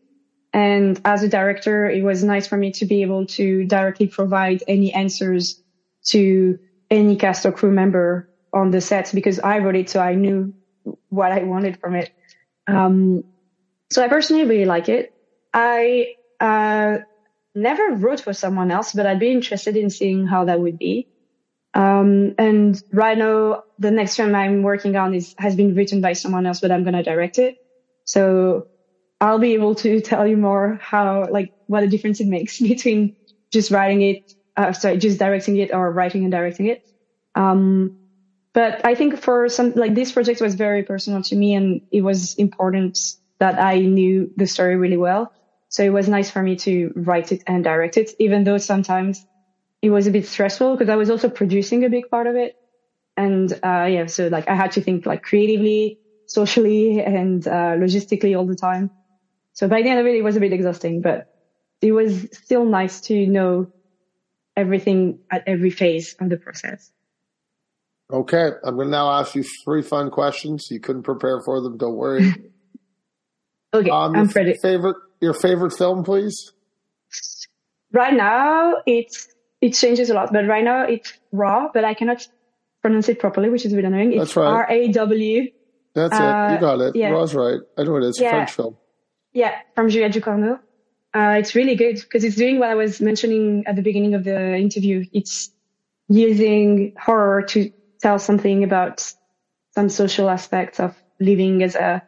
And 0.53 1.01
as 1.05 1.25
a 1.25 1.29
director, 1.29 1.91
it 1.91 2.05
was 2.05 2.23
nice 2.23 2.47
for 2.47 2.57
me 2.57 2.71
to 2.73 2.87
be 2.87 3.03
able 3.03 3.27
to 3.27 3.64
directly 3.67 4.07
provide 4.07 4.62
any 4.69 4.93
answers 4.95 5.61
to 6.11 6.59
any 6.93 7.17
cast 7.17 7.45
or 7.45 7.51
crew 7.51 7.73
member 7.73 8.31
on 8.53 8.71
the 8.71 8.81
set 8.81 9.11
because 9.12 9.41
I 9.41 9.59
wrote 9.59 9.75
it, 9.75 9.91
so 9.91 10.01
I 10.01 10.14
knew 10.14 10.55
what 11.09 11.33
I 11.33 11.43
wanted 11.43 11.81
from 11.81 11.97
it. 11.97 12.12
Um, 12.68 13.24
so 13.90 14.04
I 14.04 14.09
personally 14.09 14.44
really 14.44 14.66
like 14.66 14.88
it. 14.88 15.12
I 15.54 16.14
uh, 16.40 16.98
never 17.54 17.92
wrote 17.96 18.20
for 18.20 18.33
someone 18.33 18.70
else, 18.70 18.92
but 18.94 19.07
I'd 19.07 19.20
be 19.20 19.33
interested 19.33 19.76
in 19.76 19.90
seeing 19.90 20.26
how 20.26 20.46
that 20.46 20.61
would 20.61 20.78
be. 20.78 21.09
Um, 21.74 22.35
and 22.38 22.81
right 22.92 23.18
now, 23.18 23.62
the 23.78 23.90
next 23.90 24.16
film 24.16 24.35
I'm 24.35 24.62
working 24.62 24.96
on 24.96 25.14
is 25.14 25.35
has 25.38 25.57
been 25.57 25.74
written 25.74 26.00
by 26.00 26.14
someone 26.14 26.46
else, 26.46 26.61
but 26.61 26.72
I'm 26.72 26.85
gonna 26.85 27.02
direct 27.02 27.38
it. 27.38 27.57
So 28.04 28.68
I'll 29.20 29.38
be 29.38 29.54
able 29.54 29.74
to 29.76 30.00
tell 30.11 30.26
you 30.26 30.37
more 30.37 30.78
how, 30.83 31.28
like, 31.31 31.52
what 31.66 31.85
a 31.85 31.88
difference 31.88 32.20
it 32.20 32.28
makes 32.28 32.61
between 32.72 33.14
just 33.52 33.70
writing 33.70 34.02
it, 34.02 34.22
uh, 34.57 34.72
sorry, 34.72 34.98
just 34.98 35.18
directing 35.18 35.57
it 35.59 35.72
or 35.72 35.92
writing 35.92 36.24
and 36.24 36.33
directing 36.33 36.66
it. 36.66 36.83
Um, 37.35 37.92
but 38.59 38.85
I 38.85 38.97
think 38.97 39.16
for 39.21 39.49
some, 39.49 39.71
like 39.77 39.94
this 39.94 40.11
project 40.11 40.40
was 40.40 40.57
very 40.57 40.83
personal 40.83 41.23
to 41.23 41.37
me 41.37 41.55
and 41.55 41.81
it 41.92 42.01
was 42.01 42.35
important 42.35 42.99
that 43.38 43.57
I 43.57 43.79
knew 43.79 44.33
the 44.37 44.49
story 44.49 44.75
really 44.77 44.97
well. 44.97 45.31
So 45.68 45.85
it 45.85 45.92
was 45.92 46.09
nice 46.09 46.29
for 46.29 46.42
me 46.42 46.57
to 46.66 46.90
write 46.97 47.31
it 47.31 47.40
and 47.47 47.62
direct 47.62 47.97
it, 47.97 48.11
even 48.18 48.42
though 48.42 48.59
sometimes 48.59 49.25
it 49.81 49.90
was 49.90 50.09
a 50.09 50.11
bit 50.11 50.27
stressful 50.27 50.75
because 50.75 50.88
I 50.88 50.97
was 50.97 51.09
also 51.09 51.29
producing 51.29 51.85
a 51.85 51.88
big 51.88 52.11
part 52.11 52.27
of 52.27 52.35
it. 52.35 52.57
And, 53.16 53.53
uh, 53.53 53.87
yeah, 53.88 54.07
so 54.07 54.27
like 54.27 54.49
I 54.49 54.57
had 54.57 54.73
to 54.73 54.81
think 54.81 55.07
like 55.07 55.23
creatively, 55.23 55.97
socially 56.27 57.01
and, 57.14 57.47
uh, 57.47 57.77
logistically 57.85 58.37
all 58.37 58.47
the 58.47 58.57
time. 58.57 58.90
So 59.53 59.68
by 59.68 59.83
the 59.83 59.88
end 59.90 60.01
of 60.01 60.07
it, 60.07 60.16
it 60.16 60.23
was 60.23 60.35
a 60.35 60.40
bit 60.40 60.53
exhausting, 60.53 61.01
but 61.01 61.27
it 61.81 61.92
was 61.92 62.27
still 62.33 62.64
nice 62.64 63.03
to 63.03 63.25
know 63.25 63.68
everything 64.57 65.21
at 65.31 65.44
every 65.47 65.71
phase 65.71 66.16
of 66.21 66.29
the 66.29 66.38
process. 66.38 66.90
Okay, 68.11 68.51
I'm 68.64 68.77
going 68.77 68.87
to 68.87 68.90
now 68.90 69.11
ask 69.11 69.35
you 69.35 69.44
three 69.64 69.83
fun 69.83 70.11
questions. 70.11 70.71
You 70.71 70.81
couldn't 70.81 71.03
prepare 71.03 71.42
for 71.42 71.61
them. 71.61 71.77
Don't 71.77 71.97
worry. 71.97 72.33
okay, 73.75 73.90
um, 73.90 74.16
I'm 74.16 74.27
ready. 74.29 74.55
Favorite, 74.62 74.97
your 75.21 75.35
favorite 75.35 75.77
film, 75.77 76.05
please. 76.05 76.53
Right 77.92 78.14
now, 78.14 78.77
it's 78.87 79.29
it 79.61 79.75
changes 79.75 80.09
a 80.09 80.14
lot, 80.14 80.33
but 80.33 80.47
right 80.47 80.64
now 80.64 80.85
it's 80.85 81.12
Raw, 81.33 81.68
but 81.73 81.85
I 81.85 81.94
cannot 81.94 82.27
pronounce 82.81 83.09
it 83.09 83.18
properly, 83.18 83.51
which 83.51 83.66
is 83.66 83.73
a 83.73 83.77
bit 83.77 83.85
annoying. 83.85 84.12
It's 84.12 84.21
That's 84.21 84.37
right. 84.37 84.47
R 84.47 84.71
A 84.71 84.88
W. 84.88 85.51
That's 85.94 86.14
uh, 86.14 86.16
it. 86.16 86.21
You 86.21 86.57
uh, 86.57 86.61
got 86.61 86.81
it. 86.81 86.97
Yeah. 86.97 87.11
Raw's 87.11 87.35
right. 87.35 87.61
I 87.77 87.83
know 87.83 87.97
it 87.97 88.05
is. 88.05 88.18
Yeah. 88.21 88.31
French 88.31 88.53
film. 88.53 88.77
Yeah, 89.33 89.55
from 89.75 89.90
Julia 89.90 90.09
Ducournau. 90.09 90.61
Uh, 91.14 91.37
it's 91.38 91.55
really 91.55 91.75
good 91.75 91.97
because 91.97 92.25
it's 92.25 92.37
doing 92.37 92.59
what 92.59 92.71
I 92.71 92.75
was 92.75 93.01
mentioning 93.01 93.64
at 93.66 93.77
the 93.77 93.83
beginning 93.83 94.14
of 94.14 94.25
the 94.25 94.57
interview. 94.57 95.05
It's 95.12 95.51
using 96.09 96.94
horror 96.99 97.42
to 97.42 97.71
tell 98.01 98.19
something 98.19 98.65
about 98.65 99.13
some 99.75 99.89
social 99.89 100.29
aspects 100.29 100.81
of 100.81 100.97
living 101.21 101.63
as 101.63 101.75
a 101.75 102.03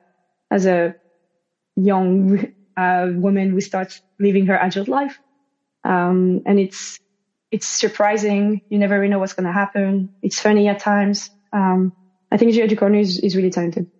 as 0.51 0.67
a 0.67 0.95
young 1.77 2.53
uh, 2.77 3.09
woman 3.15 3.51
who 3.51 3.61
starts 3.61 4.01
living 4.19 4.47
her 4.47 4.57
adult 4.57 4.89
life. 4.89 5.19
Um, 5.85 6.43
and 6.47 6.59
it's 6.59 6.99
it's 7.51 7.67
surprising. 7.67 8.63
You 8.69 8.79
never 8.79 8.99
really 8.99 9.11
know 9.11 9.19
what's 9.19 9.33
going 9.33 9.47
to 9.47 9.53
happen. 9.53 10.11
It's 10.23 10.39
funny 10.39 10.69
at 10.69 10.81
times. 10.81 11.31
Um, 11.53 11.93
I 12.31 12.37
think 12.37 12.53
Julia 12.53 12.69
Ducournau 12.69 13.01
is, 13.01 13.19
is 13.19 13.35
really 13.35 13.51
talented. 13.51 13.91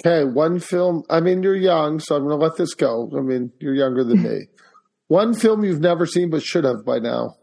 Okay, 0.00 0.24
one 0.24 0.58
film. 0.58 1.04
I 1.08 1.20
mean, 1.20 1.42
you're 1.42 1.54
young, 1.54 2.00
so 2.00 2.16
I'm 2.16 2.24
going 2.24 2.38
to 2.38 2.44
let 2.44 2.56
this 2.56 2.74
go. 2.74 3.10
I 3.16 3.20
mean, 3.20 3.52
you're 3.60 3.74
younger 3.74 4.02
than 4.02 4.22
me. 4.22 4.46
One 5.08 5.34
film 5.34 5.62
you've 5.62 5.80
never 5.80 6.06
seen 6.06 6.30
but 6.30 6.42
should 6.42 6.64
have 6.64 6.86
by 6.86 6.98
now. 6.98 7.36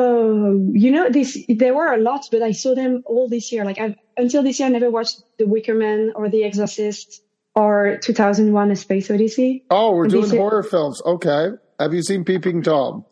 Oh, 0.00 0.70
you 0.74 0.92
know, 0.92 1.10
this 1.10 1.36
there 1.48 1.74
were 1.74 1.92
a 1.92 1.98
lot, 1.98 2.28
but 2.30 2.40
I 2.40 2.52
saw 2.52 2.72
them 2.72 3.02
all 3.04 3.28
this 3.28 3.50
year. 3.50 3.64
Like 3.64 3.80
I've, 3.80 3.96
until 4.16 4.44
this 4.44 4.60
year, 4.60 4.68
I 4.68 4.70
never 4.70 4.92
watched 4.92 5.20
The 5.38 5.46
Wicker 5.46 5.74
Man 5.74 6.12
or 6.14 6.28
The 6.28 6.44
Exorcist 6.44 7.20
or 7.56 7.98
2001: 8.00 8.70
A 8.70 8.76
Space 8.76 9.10
Odyssey. 9.10 9.64
Oh, 9.70 9.96
we're 9.96 10.06
doing 10.06 10.30
horror 10.30 10.62
films. 10.62 11.02
Okay. 11.04 11.48
Have 11.80 11.94
you 11.94 12.02
seen 12.02 12.24
Peeping 12.24 12.62
Tom? 12.62 13.06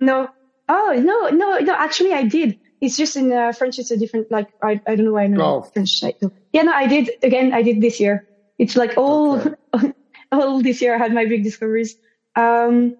No. 0.00 0.28
Oh 0.70 0.94
no, 0.96 1.28
no, 1.36 1.58
no. 1.58 1.74
Actually, 1.74 2.14
I 2.14 2.24
did. 2.24 2.58
It's 2.80 2.96
just 2.96 3.16
in 3.16 3.30
uh, 3.30 3.52
French. 3.52 3.78
It's 3.78 3.90
a 3.90 3.98
different. 3.98 4.30
Like 4.30 4.48
I, 4.62 4.80
I 4.86 4.96
don't 4.96 5.04
know 5.04 5.12
why 5.12 5.24
I 5.24 5.26
know 5.26 5.42
oh. 5.42 5.62
French 5.70 6.00
title. 6.00 6.32
Yeah, 6.54 6.62
no, 6.62 6.72
I 6.72 6.86
did. 6.86 7.10
Again, 7.22 7.52
I 7.52 7.60
did 7.60 7.82
this 7.82 8.00
year. 8.00 8.26
It's 8.58 8.74
like 8.74 8.96
all, 8.96 9.38
okay. 9.74 9.92
all 10.32 10.62
this 10.62 10.80
year. 10.80 10.94
I 10.94 10.98
had 10.98 11.12
my 11.12 11.26
big 11.26 11.44
discoveries. 11.44 11.94
Um, 12.34 12.96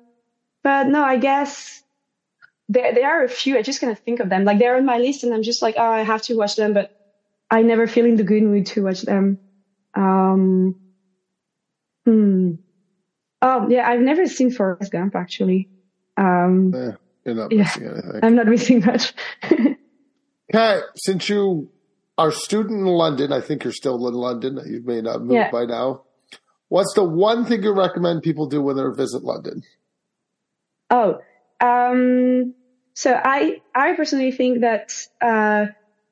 but 0.62 0.88
no, 0.88 1.02
I 1.02 1.16
guess 1.16 1.82
there 2.68 2.94
there 2.94 3.10
are 3.10 3.24
a 3.24 3.28
few. 3.28 3.56
I 3.56 3.62
just 3.62 3.80
cannot 3.80 3.98
think 3.98 4.20
of 4.20 4.28
them. 4.28 4.44
Like 4.44 4.58
they're 4.58 4.76
on 4.76 4.84
my 4.84 4.98
list, 4.98 5.24
and 5.24 5.32
I'm 5.32 5.42
just 5.42 5.62
like, 5.62 5.76
oh, 5.78 5.82
I 5.82 6.02
have 6.02 6.22
to 6.22 6.36
watch 6.36 6.56
them, 6.56 6.74
but 6.74 6.96
I 7.50 7.62
never 7.62 7.86
feel 7.86 8.06
in 8.06 8.16
the 8.16 8.24
good 8.24 8.42
mood 8.42 8.66
to 8.66 8.84
watch 8.84 9.02
them. 9.02 9.38
Um, 9.94 10.76
hmm. 12.04 12.54
Oh 13.42 13.68
yeah, 13.68 13.88
I've 13.88 14.00
never 14.00 14.26
seen 14.26 14.50
Forrest 14.50 14.90
Gump 14.90 15.14
actually. 15.14 15.68
Um, 16.16 16.72
yeah, 16.74 16.92
you're 17.24 17.34
not 17.34 17.52
missing 17.52 17.84
anything. 17.84 18.20
I'm 18.22 18.34
not 18.34 18.46
missing 18.46 18.84
much. 18.84 19.12
okay, 20.54 20.80
since 20.96 21.28
you 21.28 21.70
are 22.18 22.28
a 22.28 22.32
student 22.32 22.80
in 22.80 22.86
London, 22.86 23.32
I 23.32 23.40
think 23.40 23.64
you're 23.64 23.72
still 23.72 24.06
in 24.08 24.14
London. 24.14 24.58
You 24.66 24.82
may 24.84 25.02
not 25.02 25.20
move 25.22 25.34
yeah. 25.34 25.50
by 25.50 25.66
now. 25.66 26.02
What's 26.68 26.94
the 26.94 27.04
one 27.04 27.44
thing 27.44 27.62
you 27.62 27.72
recommend 27.72 28.22
people 28.22 28.48
do 28.48 28.60
when 28.60 28.76
they 28.76 28.82
visit 28.96 29.22
London? 29.22 29.62
Oh, 30.90 31.20
um, 31.60 32.54
so 32.94 33.18
I 33.22 33.60
I 33.74 33.94
personally 33.94 34.32
think 34.32 34.60
that 34.60 34.92
uh, 35.20 35.66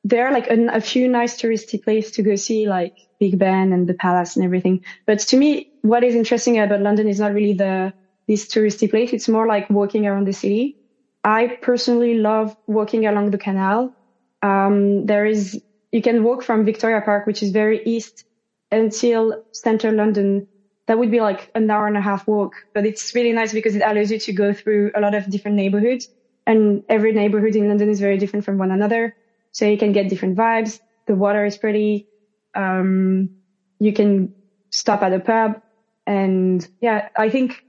there 0.04 0.26
are 0.26 0.32
like 0.32 0.48
a, 0.48 0.66
a, 0.66 0.80
few 0.80 1.08
nice 1.08 1.40
touristy 1.40 1.82
places 1.82 2.12
to 2.12 2.22
go 2.22 2.36
see, 2.36 2.68
like 2.68 2.94
Big 3.18 3.38
Ben 3.38 3.72
and 3.72 3.88
the 3.88 3.94
Palace 3.94 4.36
and 4.36 4.44
everything. 4.44 4.80
But 5.06 5.18
to 5.20 5.36
me, 5.36 5.70
what 5.80 6.04
is 6.04 6.14
interesting 6.14 6.58
about 6.58 6.80
London 6.80 7.08
is 7.08 7.20
not 7.20 7.32
really 7.32 7.54
the 7.54 7.92
this 8.28 8.46
touristy 8.46 8.88
place. 8.88 9.12
It's 9.12 9.28
more 9.28 9.46
like 9.46 9.68
walking 9.70 10.06
around 10.06 10.26
the 10.26 10.32
city. 10.32 10.76
I 11.24 11.58
personally 11.62 12.18
love 12.18 12.54
walking 12.66 13.06
along 13.06 13.30
the 13.30 13.38
canal. 13.38 13.94
Um, 14.42 15.06
there 15.06 15.24
is 15.24 15.60
you 15.90 16.02
can 16.02 16.22
walk 16.22 16.42
from 16.42 16.64
Victoria 16.64 17.00
Park, 17.00 17.26
which 17.26 17.42
is 17.42 17.50
very 17.50 17.82
east, 17.84 18.24
until 18.70 19.42
central 19.52 19.94
London 19.94 20.46
that 20.86 20.98
would 20.98 21.10
be 21.10 21.20
like 21.20 21.50
an 21.54 21.70
hour 21.70 21.86
and 21.86 21.96
a 21.96 22.00
half 22.00 22.26
walk, 22.26 22.54
but 22.74 22.84
it's 22.84 23.14
really 23.14 23.32
nice 23.32 23.52
because 23.52 23.74
it 23.74 23.82
allows 23.84 24.10
you 24.10 24.18
to 24.18 24.32
go 24.32 24.52
through 24.52 24.90
a 24.94 25.00
lot 25.00 25.14
of 25.14 25.30
different 25.30 25.56
neighborhoods 25.56 26.08
and 26.46 26.82
every 26.88 27.12
neighborhood 27.12 27.56
in 27.56 27.68
London 27.68 27.88
is 27.88 28.00
very 28.00 28.18
different 28.18 28.44
from 28.44 28.58
one 28.58 28.70
another. 28.70 29.14
So 29.52 29.66
you 29.66 29.78
can 29.78 29.92
get 29.92 30.08
different 30.08 30.36
vibes. 30.36 30.80
The 31.06 31.14
water 31.14 31.44
is 31.44 31.56
pretty. 31.56 32.06
Um, 32.54 33.30
you 33.78 33.92
can 33.92 34.34
stop 34.70 35.02
at 35.02 35.12
a 35.12 35.20
pub 35.20 35.62
and 36.06 36.66
yeah, 36.80 37.08
I 37.16 37.30
think 37.30 37.64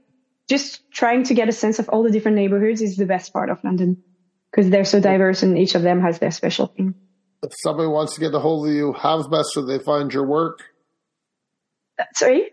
just 0.48 0.88
trying 0.90 1.24
to 1.24 1.34
get 1.34 1.48
a 1.48 1.52
sense 1.52 1.78
of 1.78 1.88
all 1.88 2.02
the 2.02 2.10
different 2.10 2.36
neighborhoods 2.36 2.82
is 2.82 2.96
the 2.96 3.06
best 3.06 3.32
part 3.32 3.50
of 3.50 3.58
London 3.64 3.96
because 4.50 4.70
they're 4.70 4.84
so 4.84 5.00
diverse 5.00 5.42
and 5.42 5.58
each 5.58 5.74
of 5.74 5.82
them 5.82 6.00
has 6.00 6.18
their 6.18 6.30
special 6.30 6.66
thing. 6.66 6.94
If 7.42 7.52
somebody 7.62 7.88
wants 7.88 8.14
to 8.14 8.20
get 8.20 8.34
a 8.34 8.38
hold 8.38 8.68
of 8.68 8.74
you, 8.74 8.92
how 8.92 9.26
best 9.28 9.50
do 9.54 9.64
they 9.64 9.78
find 9.78 10.12
your 10.12 10.26
work? 10.26 10.60
Uh, 11.98 12.04
sorry? 12.14 12.50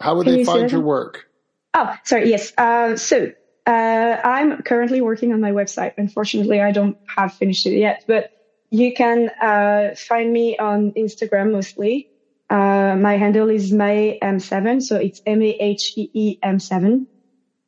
How 0.00 0.16
would 0.16 0.26
Can 0.26 0.36
they 0.36 0.44
find 0.44 0.70
your 0.70 0.82
work? 0.82 1.26
Oh, 1.74 1.94
sorry. 2.04 2.30
Yes. 2.30 2.52
Uh, 2.56 2.96
so 2.96 3.32
uh, 3.66 4.20
I'm 4.24 4.62
currently 4.62 5.00
working 5.00 5.32
on 5.32 5.40
my 5.40 5.52
website. 5.52 5.94
Unfortunately, 5.96 6.60
I 6.60 6.72
don't 6.72 6.96
have 7.16 7.34
finished 7.34 7.66
it 7.66 7.78
yet, 7.78 8.04
but 8.06 8.30
you 8.70 8.94
can 8.94 9.30
uh, 9.40 9.94
find 9.96 10.32
me 10.32 10.58
on 10.58 10.92
Instagram 10.92 11.52
mostly. 11.52 12.08
Uh, 12.48 12.96
my 12.96 13.16
handle 13.16 13.48
is 13.50 13.72
Mahee 13.72 14.18
M7, 14.20 14.82
so 14.82 14.96
it's 14.96 15.20
M 15.26 15.42
A 15.42 15.50
H 15.50 15.92
E 15.96 16.10
E 16.12 16.38
M7. 16.44 17.06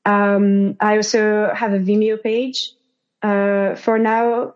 Um, 0.05 0.77
I 0.81 0.97
also 0.97 1.51
have 1.53 1.73
a 1.73 1.79
Vimeo 1.79 2.23
page. 2.23 2.73
Uh, 3.21 3.75
for 3.75 3.99
now, 3.99 4.55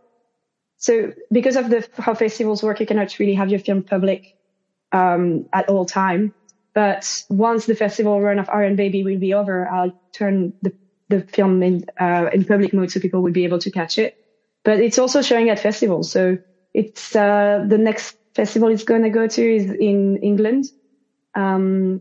so 0.77 1.13
because 1.33 1.57
of 1.57 1.69
the 1.69 1.87
how 1.99 2.15
festivals 2.15 2.63
work, 2.63 2.79
you 2.79 2.87
cannot 2.87 3.19
really 3.19 3.35
have 3.35 3.51
your 3.51 3.59
film 3.59 3.83
public 3.83 4.37
um, 4.93 5.47
at 5.53 5.69
all 5.69 5.85
time. 5.85 6.33
But 6.75 7.23
once 7.29 7.67
the 7.67 7.75
festival 7.75 8.21
run 8.21 8.39
of 8.39 8.49
Ariane's 8.49 8.77
Baby 8.77 9.05
will 9.05 9.19
be 9.19 9.35
over, 9.35 9.69
I'll 9.69 9.93
turn 10.13 10.55
the, 10.63 10.73
the 11.09 11.21
film 11.21 11.63
in, 11.63 11.85
uh, 12.01 12.31
in 12.33 12.45
public 12.45 12.73
mode 12.73 12.91
so 12.91 13.01
people 13.01 13.23
will 13.23 13.33
be 13.33 13.45
able 13.45 13.59
to 13.61 13.71
catch 13.71 13.99
it. 13.99 14.15
But 14.65 14.81
it's 14.81 14.99
also 14.99 15.23
showing 15.23 15.51
at 15.51 15.59
festivals. 15.59 16.11
So 16.11 16.39
it's, 16.73 17.15
uh, 17.15 17.65
the 17.69 17.79
next 17.79 18.17
festival 18.35 18.69
it's 18.69 18.85
going 18.85 19.03
to 19.03 19.11
go 19.11 19.27
to 19.27 19.57
is 19.57 19.71
in 19.71 20.19
England. 20.19 20.65
Um, 21.35 22.01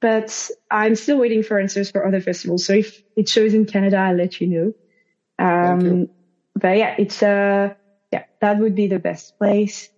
but 0.00 0.50
I'm 0.70 0.94
still 0.94 1.18
waiting 1.18 1.42
for 1.42 1.58
answers 1.58 1.90
for 1.90 2.06
other 2.06 2.20
festivals. 2.20 2.64
So 2.64 2.74
if 2.74 3.02
it 3.16 3.28
shows 3.28 3.52
in 3.52 3.66
Canada, 3.66 3.96
I'll 3.96 4.14
let 4.14 4.40
you 4.40 4.46
know. 4.46 5.44
Um, 5.44 5.80
you. 5.80 6.10
but 6.54 6.76
yeah, 6.76 6.94
it's, 6.98 7.20
uh, 7.20 7.74
yeah, 8.12 8.24
that 8.40 8.58
would 8.58 8.76
be 8.76 8.86
the 8.86 9.00
best 9.00 9.36
place. 9.38 9.90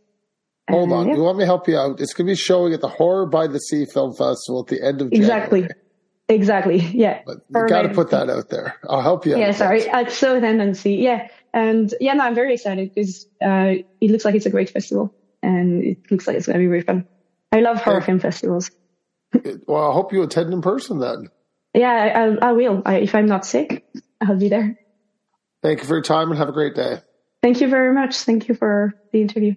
Hold 0.70 0.92
on. 0.92 1.08
Yeah. 1.08 1.14
You 1.14 1.22
want 1.22 1.38
me 1.38 1.42
to 1.42 1.46
help 1.46 1.68
you 1.68 1.76
out? 1.76 2.00
It's 2.00 2.12
going 2.12 2.26
to 2.26 2.32
be 2.32 2.36
showing 2.36 2.72
at 2.72 2.80
the 2.80 2.88
Horror 2.88 3.26
by 3.26 3.46
the 3.46 3.58
Sea 3.58 3.84
Film 3.84 4.12
Festival 4.14 4.62
at 4.62 4.68
the 4.68 4.82
end 4.84 5.00
of. 5.00 5.10
January. 5.10 5.24
Exactly. 5.24 5.68
Exactly. 6.28 6.76
Yeah. 6.78 7.22
But 7.26 7.38
you 7.48 7.68
got 7.68 7.82
to 7.82 7.88
put 7.88 8.10
that 8.10 8.30
out 8.30 8.50
there. 8.50 8.76
I'll 8.88 9.02
help 9.02 9.26
you. 9.26 9.36
Yeah. 9.36 9.52
Sorry. 9.52 9.88
At 9.88 10.12
Southend-on-Sea. 10.12 10.96
Yeah. 11.02 11.28
And 11.52 11.92
yeah, 12.00 12.14
no, 12.14 12.24
I'm 12.24 12.34
very 12.34 12.54
excited 12.54 12.94
because 12.94 13.26
uh, 13.42 13.82
it 14.00 14.10
looks 14.10 14.24
like 14.24 14.34
it's 14.34 14.46
a 14.46 14.50
great 14.50 14.70
festival 14.70 15.12
and 15.42 15.82
it 15.82 16.10
looks 16.10 16.26
like 16.26 16.36
it's 16.36 16.46
going 16.46 16.58
to 16.58 16.62
be 16.62 16.68
very 16.68 16.82
fun. 16.82 17.06
I 17.52 17.60
love 17.60 17.82
horror 17.82 18.00
film 18.00 18.20
festivals. 18.20 18.70
well, 19.66 19.90
I 19.90 19.92
hope 19.92 20.12
you 20.12 20.22
attend 20.22 20.52
in 20.52 20.62
person 20.62 21.00
then. 21.00 21.28
Yeah, 21.74 22.36
I, 22.42 22.48
I 22.48 22.52
will. 22.52 22.82
I, 22.84 22.96
if 22.98 23.14
I'm 23.14 23.26
not 23.26 23.44
sick, 23.44 23.84
I'll 24.20 24.36
be 24.36 24.48
there. 24.48 24.78
Thank 25.62 25.80
you 25.80 25.86
for 25.86 25.94
your 25.94 26.02
time 26.02 26.30
and 26.30 26.38
have 26.38 26.48
a 26.48 26.52
great 26.52 26.74
day. 26.74 26.98
Thank 27.42 27.60
you 27.60 27.68
very 27.68 27.94
much. 27.94 28.16
Thank 28.16 28.48
you 28.48 28.54
for 28.54 28.94
the 29.12 29.20
interview. 29.20 29.54